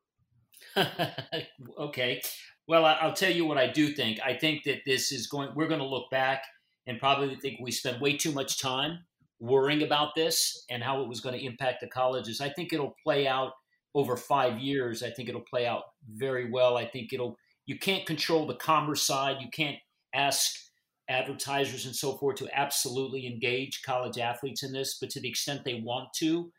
okay. 1.78 2.22
Well, 2.68 2.86
I'll 2.86 3.14
tell 3.14 3.32
you 3.32 3.46
what 3.46 3.58
I 3.58 3.68
do 3.68 3.90
think. 3.90 4.20
I 4.26 4.34
think 4.34 4.64
that 4.64 4.80
this 4.86 5.12
is 5.12 5.28
going, 5.28 5.50
we're 5.56 5.68
going 5.68 5.82
to 5.82 5.86
look 5.86 6.10
back 6.10 6.44
and 6.88 7.00
probably 7.00 7.36
think 7.36 7.60
we 7.60 7.72
spent 7.72 8.02
way 8.02 8.16
too 8.18 8.32
much 8.32 8.62
time 8.62 9.00
worrying 9.40 9.84
about 9.84 10.16
this 10.16 10.66
and 10.70 10.84
how 10.84 11.02
it 11.02 11.08
was 11.08 11.20
going 11.20 11.38
to 11.38 11.46
impact 11.46 11.82
the 11.82 11.88
colleges. 11.88 12.40
I 12.40 12.50
think 12.50 12.72
it'll 12.72 12.96
play 13.04 13.28
out 13.28 13.54
over 13.94 14.16
five 14.16 14.60
years. 14.60 15.04
I 15.04 15.10
think 15.10 15.28
it'll 15.28 15.42
play 15.42 15.66
out 15.66 15.84
very 16.08 16.50
well. 16.50 16.78
I 16.78 16.86
think 16.86 17.12
it'll, 17.12 17.38
you 17.66 17.78
can't 17.78 18.06
control 18.06 18.48
the 18.48 18.56
commerce 18.56 19.04
side. 19.04 19.38
You 19.42 19.50
can't 19.52 19.78
ask 20.14 20.56
advertisers 21.12 21.86
and 21.86 21.96
so 21.96 22.14
forth 22.14 22.38
to 22.38 22.50
absolutely 22.58 23.28
engage 23.28 23.84
college 23.84 24.18
athletes 24.18 24.64
in 24.64 24.72
this, 24.72 24.98
but 25.00 25.10
to 25.12 25.20
the 25.20 25.30
extent 25.30 25.64
they 25.64 25.82
want 25.86 26.14
to, 26.14 26.52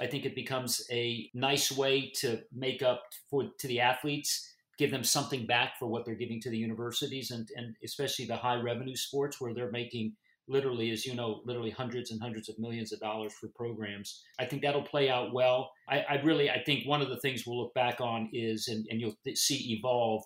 I 0.00 0.06
think 0.06 0.24
it 0.24 0.34
becomes 0.34 0.86
a 0.90 1.30
nice 1.34 1.70
way 1.70 2.10
to 2.16 2.40
make 2.52 2.82
up 2.82 3.02
for 3.28 3.50
to 3.58 3.66
the 3.66 3.80
athletes, 3.80 4.52
give 4.78 4.90
them 4.90 5.04
something 5.04 5.46
back 5.46 5.72
for 5.78 5.86
what 5.86 6.04
they're 6.04 6.14
giving 6.14 6.40
to 6.40 6.50
the 6.50 6.58
universities 6.58 7.30
and, 7.30 7.48
and 7.56 7.76
especially 7.84 8.24
the 8.24 8.36
high 8.36 8.60
revenue 8.60 8.96
sports 8.96 9.40
where 9.40 9.54
they're 9.54 9.70
making 9.70 10.14
literally, 10.48 10.90
as 10.90 11.06
you 11.06 11.14
know, 11.14 11.40
literally 11.44 11.70
hundreds 11.70 12.10
and 12.10 12.20
hundreds 12.20 12.48
of 12.48 12.58
millions 12.58 12.92
of 12.92 12.98
dollars 12.98 13.32
for 13.32 13.48
programs. 13.48 14.24
I 14.38 14.44
think 14.46 14.62
that'll 14.62 14.82
play 14.82 15.08
out 15.08 15.32
well. 15.32 15.70
I, 15.88 16.00
I 16.00 16.14
really, 16.22 16.50
I 16.50 16.62
think 16.64 16.86
one 16.86 17.02
of 17.02 17.08
the 17.08 17.20
things 17.20 17.46
we'll 17.46 17.60
look 17.62 17.74
back 17.74 18.00
on 18.00 18.28
is, 18.32 18.68
and, 18.68 18.86
and 18.90 19.00
you'll 19.00 19.14
see 19.34 19.74
evolve, 19.78 20.24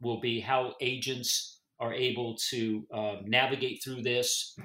will 0.00 0.20
be 0.20 0.38
how 0.38 0.74
agents 0.80 1.60
are 1.80 1.92
able 1.92 2.36
to 2.50 2.86
uh, 2.92 3.16
navigate 3.24 3.82
through 3.82 4.02
this 4.02 4.56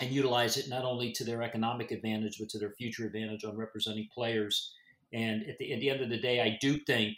and 0.00 0.10
utilize 0.10 0.56
it 0.56 0.68
not 0.68 0.84
only 0.84 1.12
to 1.12 1.24
their 1.24 1.42
economic 1.42 1.90
advantage 1.90 2.38
but 2.38 2.48
to 2.50 2.58
their 2.58 2.72
future 2.72 3.06
advantage 3.06 3.44
on 3.44 3.56
representing 3.56 4.08
players. 4.14 4.72
And 5.12 5.42
at 5.48 5.58
the, 5.58 5.72
at 5.72 5.80
the 5.80 5.90
end 5.90 6.00
of 6.00 6.10
the 6.10 6.18
day, 6.18 6.40
I 6.40 6.58
do 6.60 6.78
think 6.78 7.16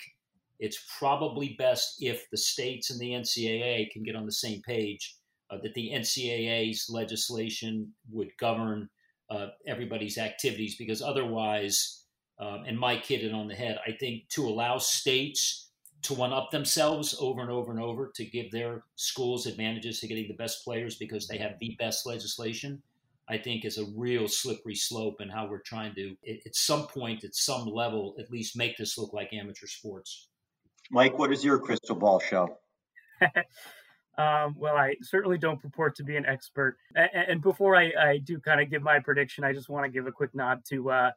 it's 0.59 0.85
probably 0.98 1.57
best 1.59 1.96
if 2.01 2.29
the 2.31 2.37
states 2.37 2.90
and 2.90 3.01
the 3.01 3.11
NCAA 3.11 3.90
can 3.90 4.03
get 4.03 4.16
on 4.16 4.27
the 4.27 4.33
same 4.33 4.61
page 4.62 5.16
uh, 5.51 5.59
that 5.62 5.74
the 5.74 5.90
NCAA's 5.94 6.88
legislation 6.90 7.92
would 8.11 8.37
govern 8.38 8.88
uh, 9.31 9.48
everybody's 9.66 10.18
activities 10.18 10.77
because 10.77 11.01
otherwise, 11.03 12.05
um, 12.40 12.64
and 12.66 12.79
Mike 12.79 13.05
hit 13.05 13.22
it 13.22 13.33
on 13.33 13.48
the 13.48 13.55
head, 13.55 13.79
I 13.87 13.92
think 13.92 14.29
to 14.31 14.46
allow 14.46 14.79
states 14.79 15.67
to 16.03 16.15
one 16.15 16.33
up 16.33 16.51
themselves 16.51 17.17
over 17.21 17.41
and 17.41 17.51
over 17.51 17.71
and 17.73 17.81
over 17.81 18.11
to 18.15 18.25
give 18.25 18.51
their 18.51 18.83
schools 18.97 19.47
advantages 19.47 20.01
to 20.01 20.07
getting 20.07 20.29
the 20.29 20.35
best 20.35 20.65
players 20.65 20.97
because 20.97 21.27
they 21.27 21.39
have 21.39 21.59
the 21.59 21.77
best 21.79 22.07
legislation, 22.07 22.81
I 23.29 23.39
think 23.39 23.65
is 23.65 23.79
a 23.79 23.87
real 23.97 24.29
slippery 24.29 24.75
slope 24.75 25.17
and 25.21 25.31
how 25.31 25.49
we're 25.49 25.59
trying 25.59 25.95
to, 25.97 26.17
at 26.27 26.55
some 26.55 26.87
point, 26.87 27.25
at 27.25 27.35
some 27.35 27.67
level, 27.67 28.15
at 28.19 28.31
least 28.31 28.57
make 28.57 28.77
this 28.77 28.97
look 28.97 29.13
like 29.13 29.33
amateur 29.33 29.67
sports. 29.67 30.29
Mike, 30.91 31.19
what 31.19 31.31
does 31.31 31.45
your 31.45 31.59
crystal 31.59 31.97
ball 31.97 32.21
show? 32.21 32.57
um, 34.19 34.55
well, 34.57 34.77
I 34.77 34.95
certainly 35.03 35.37
don't 35.37 35.61
purport 35.61 35.97
to 35.97 36.05
be 36.05 36.17
an 36.17 36.25
expert. 36.25 36.77
And, 36.95 37.11
and 37.29 37.43
before 37.43 37.75
I, 37.75 37.93
I, 38.01 38.19
do 38.19 38.39
kind 38.39 38.61
of 38.61 38.71
give 38.71 38.83
my 38.83 39.01
prediction, 39.01 39.43
I 39.43 39.53
just 39.53 39.69
want 39.69 39.85
to 39.85 39.91
give 39.91 40.07
a 40.07 40.13
quick 40.13 40.35
nod 40.35 40.63
to 40.71 40.91
uh, 40.91 41.11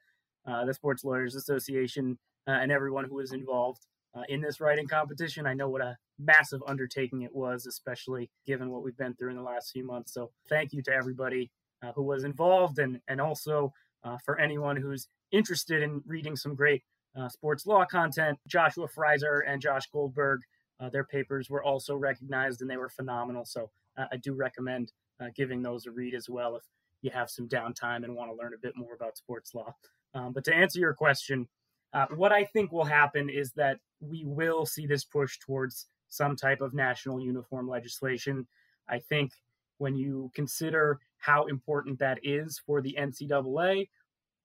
uh, 0.47 0.65
the 0.65 0.73
Sports 0.73 1.03
Lawyers 1.03 1.35
Association 1.35 2.17
uh, 2.47 2.51
and 2.51 2.71
everyone 2.71 3.05
who 3.05 3.15
was 3.15 3.31
involved 3.31 3.85
uh, 4.13 4.23
in 4.29 4.41
this 4.41 4.59
writing 4.59 4.87
competition. 4.87 5.45
I 5.45 5.53
know 5.53 5.69
what 5.69 5.81
a 5.81 5.97
massive 6.19 6.61
undertaking 6.67 7.21
it 7.21 7.33
was, 7.33 7.65
especially 7.65 8.29
given 8.45 8.69
what 8.69 8.83
we've 8.83 8.97
been 8.97 9.15
through 9.15 9.31
in 9.31 9.37
the 9.37 9.41
last 9.41 9.71
few 9.71 9.85
months. 9.85 10.13
So 10.13 10.31
thank 10.49 10.73
you 10.73 10.81
to 10.83 10.91
everybody 10.91 11.51
uh, 11.83 11.91
who 11.93 12.03
was 12.03 12.23
involved, 12.23 12.79
and 12.79 12.99
and 13.07 13.19
also 13.19 13.73
uh, 14.03 14.17
for 14.25 14.39
anyone 14.39 14.77
who's 14.77 15.07
interested 15.31 15.81
in 15.81 16.01
reading 16.05 16.35
some 16.35 16.55
great 16.55 16.83
uh, 17.17 17.29
sports 17.29 17.65
law 17.65 17.85
content. 17.85 18.37
Joshua 18.47 18.87
Freiser 18.87 19.41
and 19.47 19.61
Josh 19.61 19.87
Goldberg, 19.91 20.41
uh, 20.79 20.89
their 20.89 21.03
papers 21.03 21.49
were 21.49 21.63
also 21.63 21.95
recognized, 21.95 22.61
and 22.61 22.69
they 22.69 22.77
were 22.77 22.89
phenomenal. 22.89 23.45
So 23.45 23.69
uh, 23.97 24.05
I 24.11 24.17
do 24.17 24.33
recommend 24.33 24.91
giving 25.35 25.61
those 25.61 25.85
a 25.85 25.91
read 25.91 26.15
as 26.15 26.27
well 26.27 26.55
if 26.55 26.63
you 27.03 27.11
have 27.11 27.29
some 27.29 27.47
downtime 27.47 28.03
and 28.03 28.15
want 28.15 28.31
to 28.31 28.35
learn 28.35 28.55
a 28.55 28.57
bit 28.57 28.75
more 28.75 28.95
about 28.95 29.17
sports 29.17 29.53
law. 29.53 29.75
Um, 30.15 30.33
but 30.33 30.43
to 30.45 30.53
answer 30.53 30.79
your 30.79 30.95
question, 30.95 31.47
uh, 31.93 32.05
what 32.15 32.31
I 32.31 32.45
think 32.45 32.71
will 32.71 32.85
happen 32.85 33.29
is 33.29 33.51
that 33.53 33.77
we 33.99 34.23
will 34.25 34.65
see 34.65 34.85
this 34.85 35.03
push 35.03 35.37
towards 35.39 35.87
some 36.09 36.35
type 36.35 36.61
of 36.61 36.73
national 36.73 37.21
uniform 37.21 37.67
legislation. 37.67 38.47
I 38.87 38.99
think 38.99 39.31
when 39.77 39.95
you 39.95 40.31
consider 40.33 40.99
how 41.17 41.45
important 41.45 41.99
that 41.99 42.19
is 42.23 42.59
for 42.65 42.81
the 42.81 42.95
NCAA, 42.99 43.89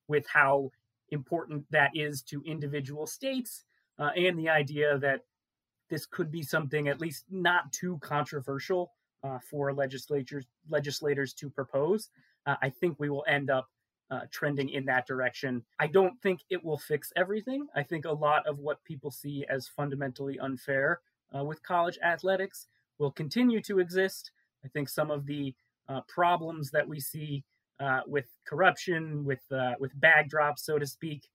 with 0.09 0.26
how 0.32 0.70
important 1.11 1.64
that 1.70 1.90
is 1.94 2.22
to 2.22 2.42
individual 2.44 3.06
states, 3.06 3.64
uh, 3.98 4.11
and 4.16 4.38
the 4.38 4.48
idea 4.48 4.98
that 4.98 5.20
this 5.88 6.06
could 6.06 6.30
be 6.30 6.42
something 6.42 6.88
at 6.88 7.00
least 7.00 7.24
not 7.30 7.72
too 7.72 7.98
controversial 8.00 8.92
uh, 9.22 9.38
for 9.38 9.72
legislatures 9.72 10.44
legislators 10.68 11.32
to 11.35 11.48
propose, 11.48 12.11
uh, 12.46 12.56
I 12.61 12.70
think 12.70 12.98
we 12.98 13.09
will 13.09 13.24
end 13.28 13.50
up 13.50 13.68
uh, 14.10 14.20
trending 14.30 14.68
in 14.68 14.84
that 14.86 15.06
direction. 15.06 15.64
I 15.78 15.86
don't 15.88 16.20
think 16.22 16.40
it 16.50 16.64
will 16.64 16.78
fix 16.78 17.12
everything. 17.16 17.66
I 17.74 17.82
think 17.82 18.04
a 18.04 18.12
lot 18.12 18.46
of 18.46 18.58
what 18.58 18.82
people 18.84 19.10
see 19.10 19.44
as 19.48 19.68
fundamentally 19.68 20.38
unfair 20.38 21.00
uh, 21.36 21.44
with 21.44 21.62
college 21.62 21.98
athletics 22.04 22.66
will 22.98 23.10
continue 23.10 23.60
to 23.62 23.80
exist. 23.80 24.30
I 24.64 24.68
think 24.68 24.88
some 24.88 25.10
of 25.10 25.26
the 25.26 25.54
uh, 25.88 26.00
problems 26.08 26.70
that 26.70 26.86
we 26.86 27.00
see 27.00 27.44
uh, 27.78 28.00
with 28.06 28.26
corruption, 28.46 29.24
with 29.24 29.42
uh, 29.52 29.74
with 29.78 29.98
bag 30.00 30.28
drops, 30.30 30.64
so 30.64 30.78
to 30.78 30.86
speak, 30.86 31.28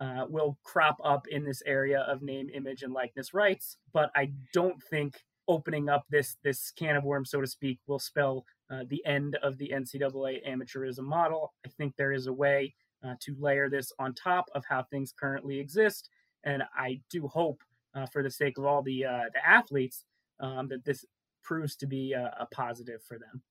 uh, 0.00 0.26
will 0.28 0.56
crop 0.62 0.96
up 1.04 1.26
in 1.28 1.44
this 1.44 1.62
area 1.66 2.00
of 2.00 2.22
name, 2.22 2.48
image, 2.54 2.82
and 2.82 2.92
likeness 2.92 3.34
rights. 3.34 3.76
But 3.92 4.10
I 4.14 4.32
don't 4.52 4.80
think 4.82 5.24
opening 5.48 5.88
up 5.88 6.04
this 6.10 6.36
this 6.44 6.70
can 6.70 6.96
of 6.96 7.04
worms, 7.04 7.30
so 7.30 7.40
to 7.40 7.46
speak, 7.46 7.80
will 7.86 7.98
spell 7.98 8.44
uh, 8.70 8.84
the 8.88 9.04
end 9.06 9.36
of 9.42 9.58
the 9.58 9.72
NCAA 9.74 10.46
amateurism 10.48 11.04
model. 11.04 11.52
I 11.64 11.70
think 11.70 11.94
there 11.96 12.12
is 12.12 12.26
a 12.26 12.32
way 12.32 12.74
uh, 13.04 13.14
to 13.20 13.36
layer 13.38 13.68
this 13.68 13.92
on 13.98 14.14
top 14.14 14.46
of 14.54 14.64
how 14.68 14.82
things 14.82 15.12
currently 15.18 15.58
exist, 15.58 16.10
and 16.44 16.62
I 16.76 17.00
do 17.10 17.28
hope, 17.28 17.62
uh, 17.94 18.06
for 18.06 18.22
the 18.22 18.30
sake 18.30 18.58
of 18.58 18.64
all 18.64 18.82
the 18.82 19.04
uh, 19.04 19.24
the 19.32 19.46
athletes, 19.46 20.04
um, 20.40 20.68
that 20.68 20.84
this 20.84 21.04
proves 21.42 21.76
to 21.76 21.86
be 21.86 22.12
a, 22.12 22.34
a 22.40 22.46
positive 22.46 23.02
for 23.02 23.18
them. 23.18 23.42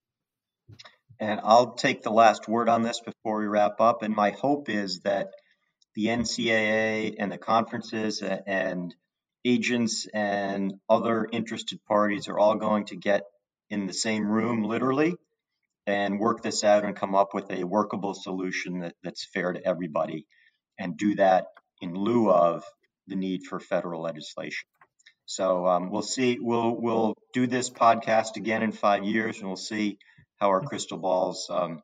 And 1.19 1.39
I'll 1.43 1.73
take 1.73 2.03
the 2.03 2.12
last 2.12 2.47
word 2.47 2.69
on 2.69 2.84
this 2.84 2.99
before 2.99 3.39
we 3.39 3.47
wrap 3.47 3.80
up. 3.82 4.03
And 4.03 4.15
my 4.15 4.32
hope 4.32 4.69
is 4.69 4.99
that 4.99 5.30
the 5.95 6.08
NCAA 6.08 7.15
and 7.17 7.32
the 7.32 7.39
conferences 7.39 8.21
and 8.21 8.93
agents 9.43 10.08
and 10.13 10.75
other 10.88 11.27
interested 11.32 11.84
parties 11.86 12.27
are 12.27 12.38
all 12.38 12.56
going 12.56 12.86
to 12.86 12.95
get 12.95 13.23
in 13.69 13.88
the 13.88 13.93
same 13.93 14.27
room, 14.27 14.63
literally, 14.63 15.15
and 15.86 16.19
work 16.19 16.41
this 16.41 16.63
out 16.63 16.86
and 16.86 16.95
come 16.95 17.15
up 17.15 17.34
with 17.34 17.51
a 17.51 17.63
workable 17.63 18.13
solution 18.13 18.80
that, 18.80 18.95
that's 19.03 19.27
fair 19.34 19.53
to 19.53 19.65
everybody 19.65 20.25
and 20.80 20.97
do 20.97 21.15
that 21.15 21.45
in 21.82 21.93
lieu 21.93 22.30
of 22.30 22.63
the 23.08 23.15
need 23.15 23.43
for 23.43 23.60
federal 23.60 24.01
legislation. 24.01 24.67
So 25.25 25.67
um, 25.67 25.89
we'll 25.89 26.03
see. 26.03 26.38
We'll 26.39 26.75
we'll 26.80 27.13
do 27.34 27.47
this 27.47 27.69
podcast 27.69 28.38
again 28.38 28.63
in 28.63 28.71
five 28.71 29.03
years, 29.03 29.39
and 29.39 29.47
we'll 29.47 29.58
see 29.58 29.97
how 30.39 30.47
our 30.47 30.62
crystal 30.62 30.97
balls 30.97 31.47
um, 31.49 31.82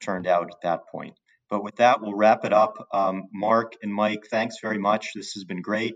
turned 0.00 0.26
out 0.26 0.48
at 0.50 0.62
that 0.62 0.88
point. 0.90 1.14
But 1.50 1.62
with 1.62 1.76
that, 1.76 2.00
we'll 2.00 2.14
wrap 2.14 2.44
it 2.44 2.52
up. 2.52 2.88
Um, 2.92 3.24
Mark 3.32 3.74
and 3.82 3.92
Mike, 3.92 4.24
thanks 4.30 4.56
very 4.62 4.78
much. 4.78 5.10
This 5.14 5.32
has 5.32 5.44
been 5.44 5.62
great. 5.62 5.94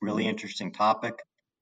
Really 0.00 0.26
interesting 0.26 0.72
topic. 0.72 1.18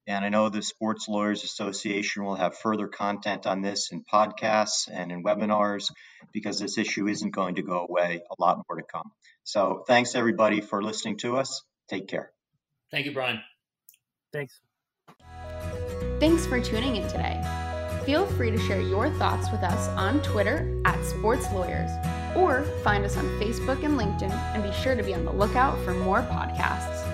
And 0.07 0.25
I 0.25 0.29
know 0.29 0.49
the 0.49 0.63
Sports 0.63 1.09
Lawyers 1.09 1.45
Association 1.45 2.25
will 2.25 2.35
have 2.35 2.59
further 2.59 2.89
content 2.89 3.47
on 3.47 3.63
this 3.63 3.91
in 3.91 4.05
podcasts 4.05 4.89
and 4.93 5.11
in 5.11 5.25
webinars 5.25 5.91
because 6.33 6.59
this 6.59 6.77
issue 6.77 7.09
isn't 7.09 7.35
going 7.35 7.55
to 7.55 7.63
go 7.63 7.87
away. 7.89 8.23
A 8.31 8.43
lot 8.43 8.63
more 8.69 8.77
to 8.77 8.87
come. 8.87 9.11
So 9.45 9.85
thanks 9.87 10.15
everybody 10.15 10.61
for 10.61 10.83
listening 10.83 11.19
to 11.19 11.37
us. 11.37 11.63
Take 11.89 12.09
care. 12.09 12.31
Thank 12.91 13.07
you, 13.07 13.13
Brian. 13.13 13.41
Thanks. 14.33 14.61
Thanks 16.21 16.47
for 16.47 16.61
tuning 16.61 16.97
in 16.97 17.09
today. 17.09 17.43
Feel 18.05 18.27
free 18.27 18.51
to 18.51 18.59
share 18.59 18.81
your 18.81 19.09
thoughts 19.11 19.51
with 19.51 19.63
us 19.63 19.89
on 19.91 20.21
Twitter 20.23 20.81
at 20.85 21.03
Sports 21.05 21.51
Lawyers 21.53 21.91
or 22.37 22.65
find 22.83 23.05
us 23.05 23.17
on 23.17 23.25
Facebook 23.41 23.83
and 23.85 23.99
LinkedIn 23.99 24.31
and 24.31 24.63
be 24.63 24.73
sure 24.73 24.95
to 24.95 25.03
be 25.03 25.15
on 25.15 25.25
the 25.25 25.33
lookout 25.33 25.83
for 25.85 25.95
more 25.95 26.21
podcasts. 26.23 27.14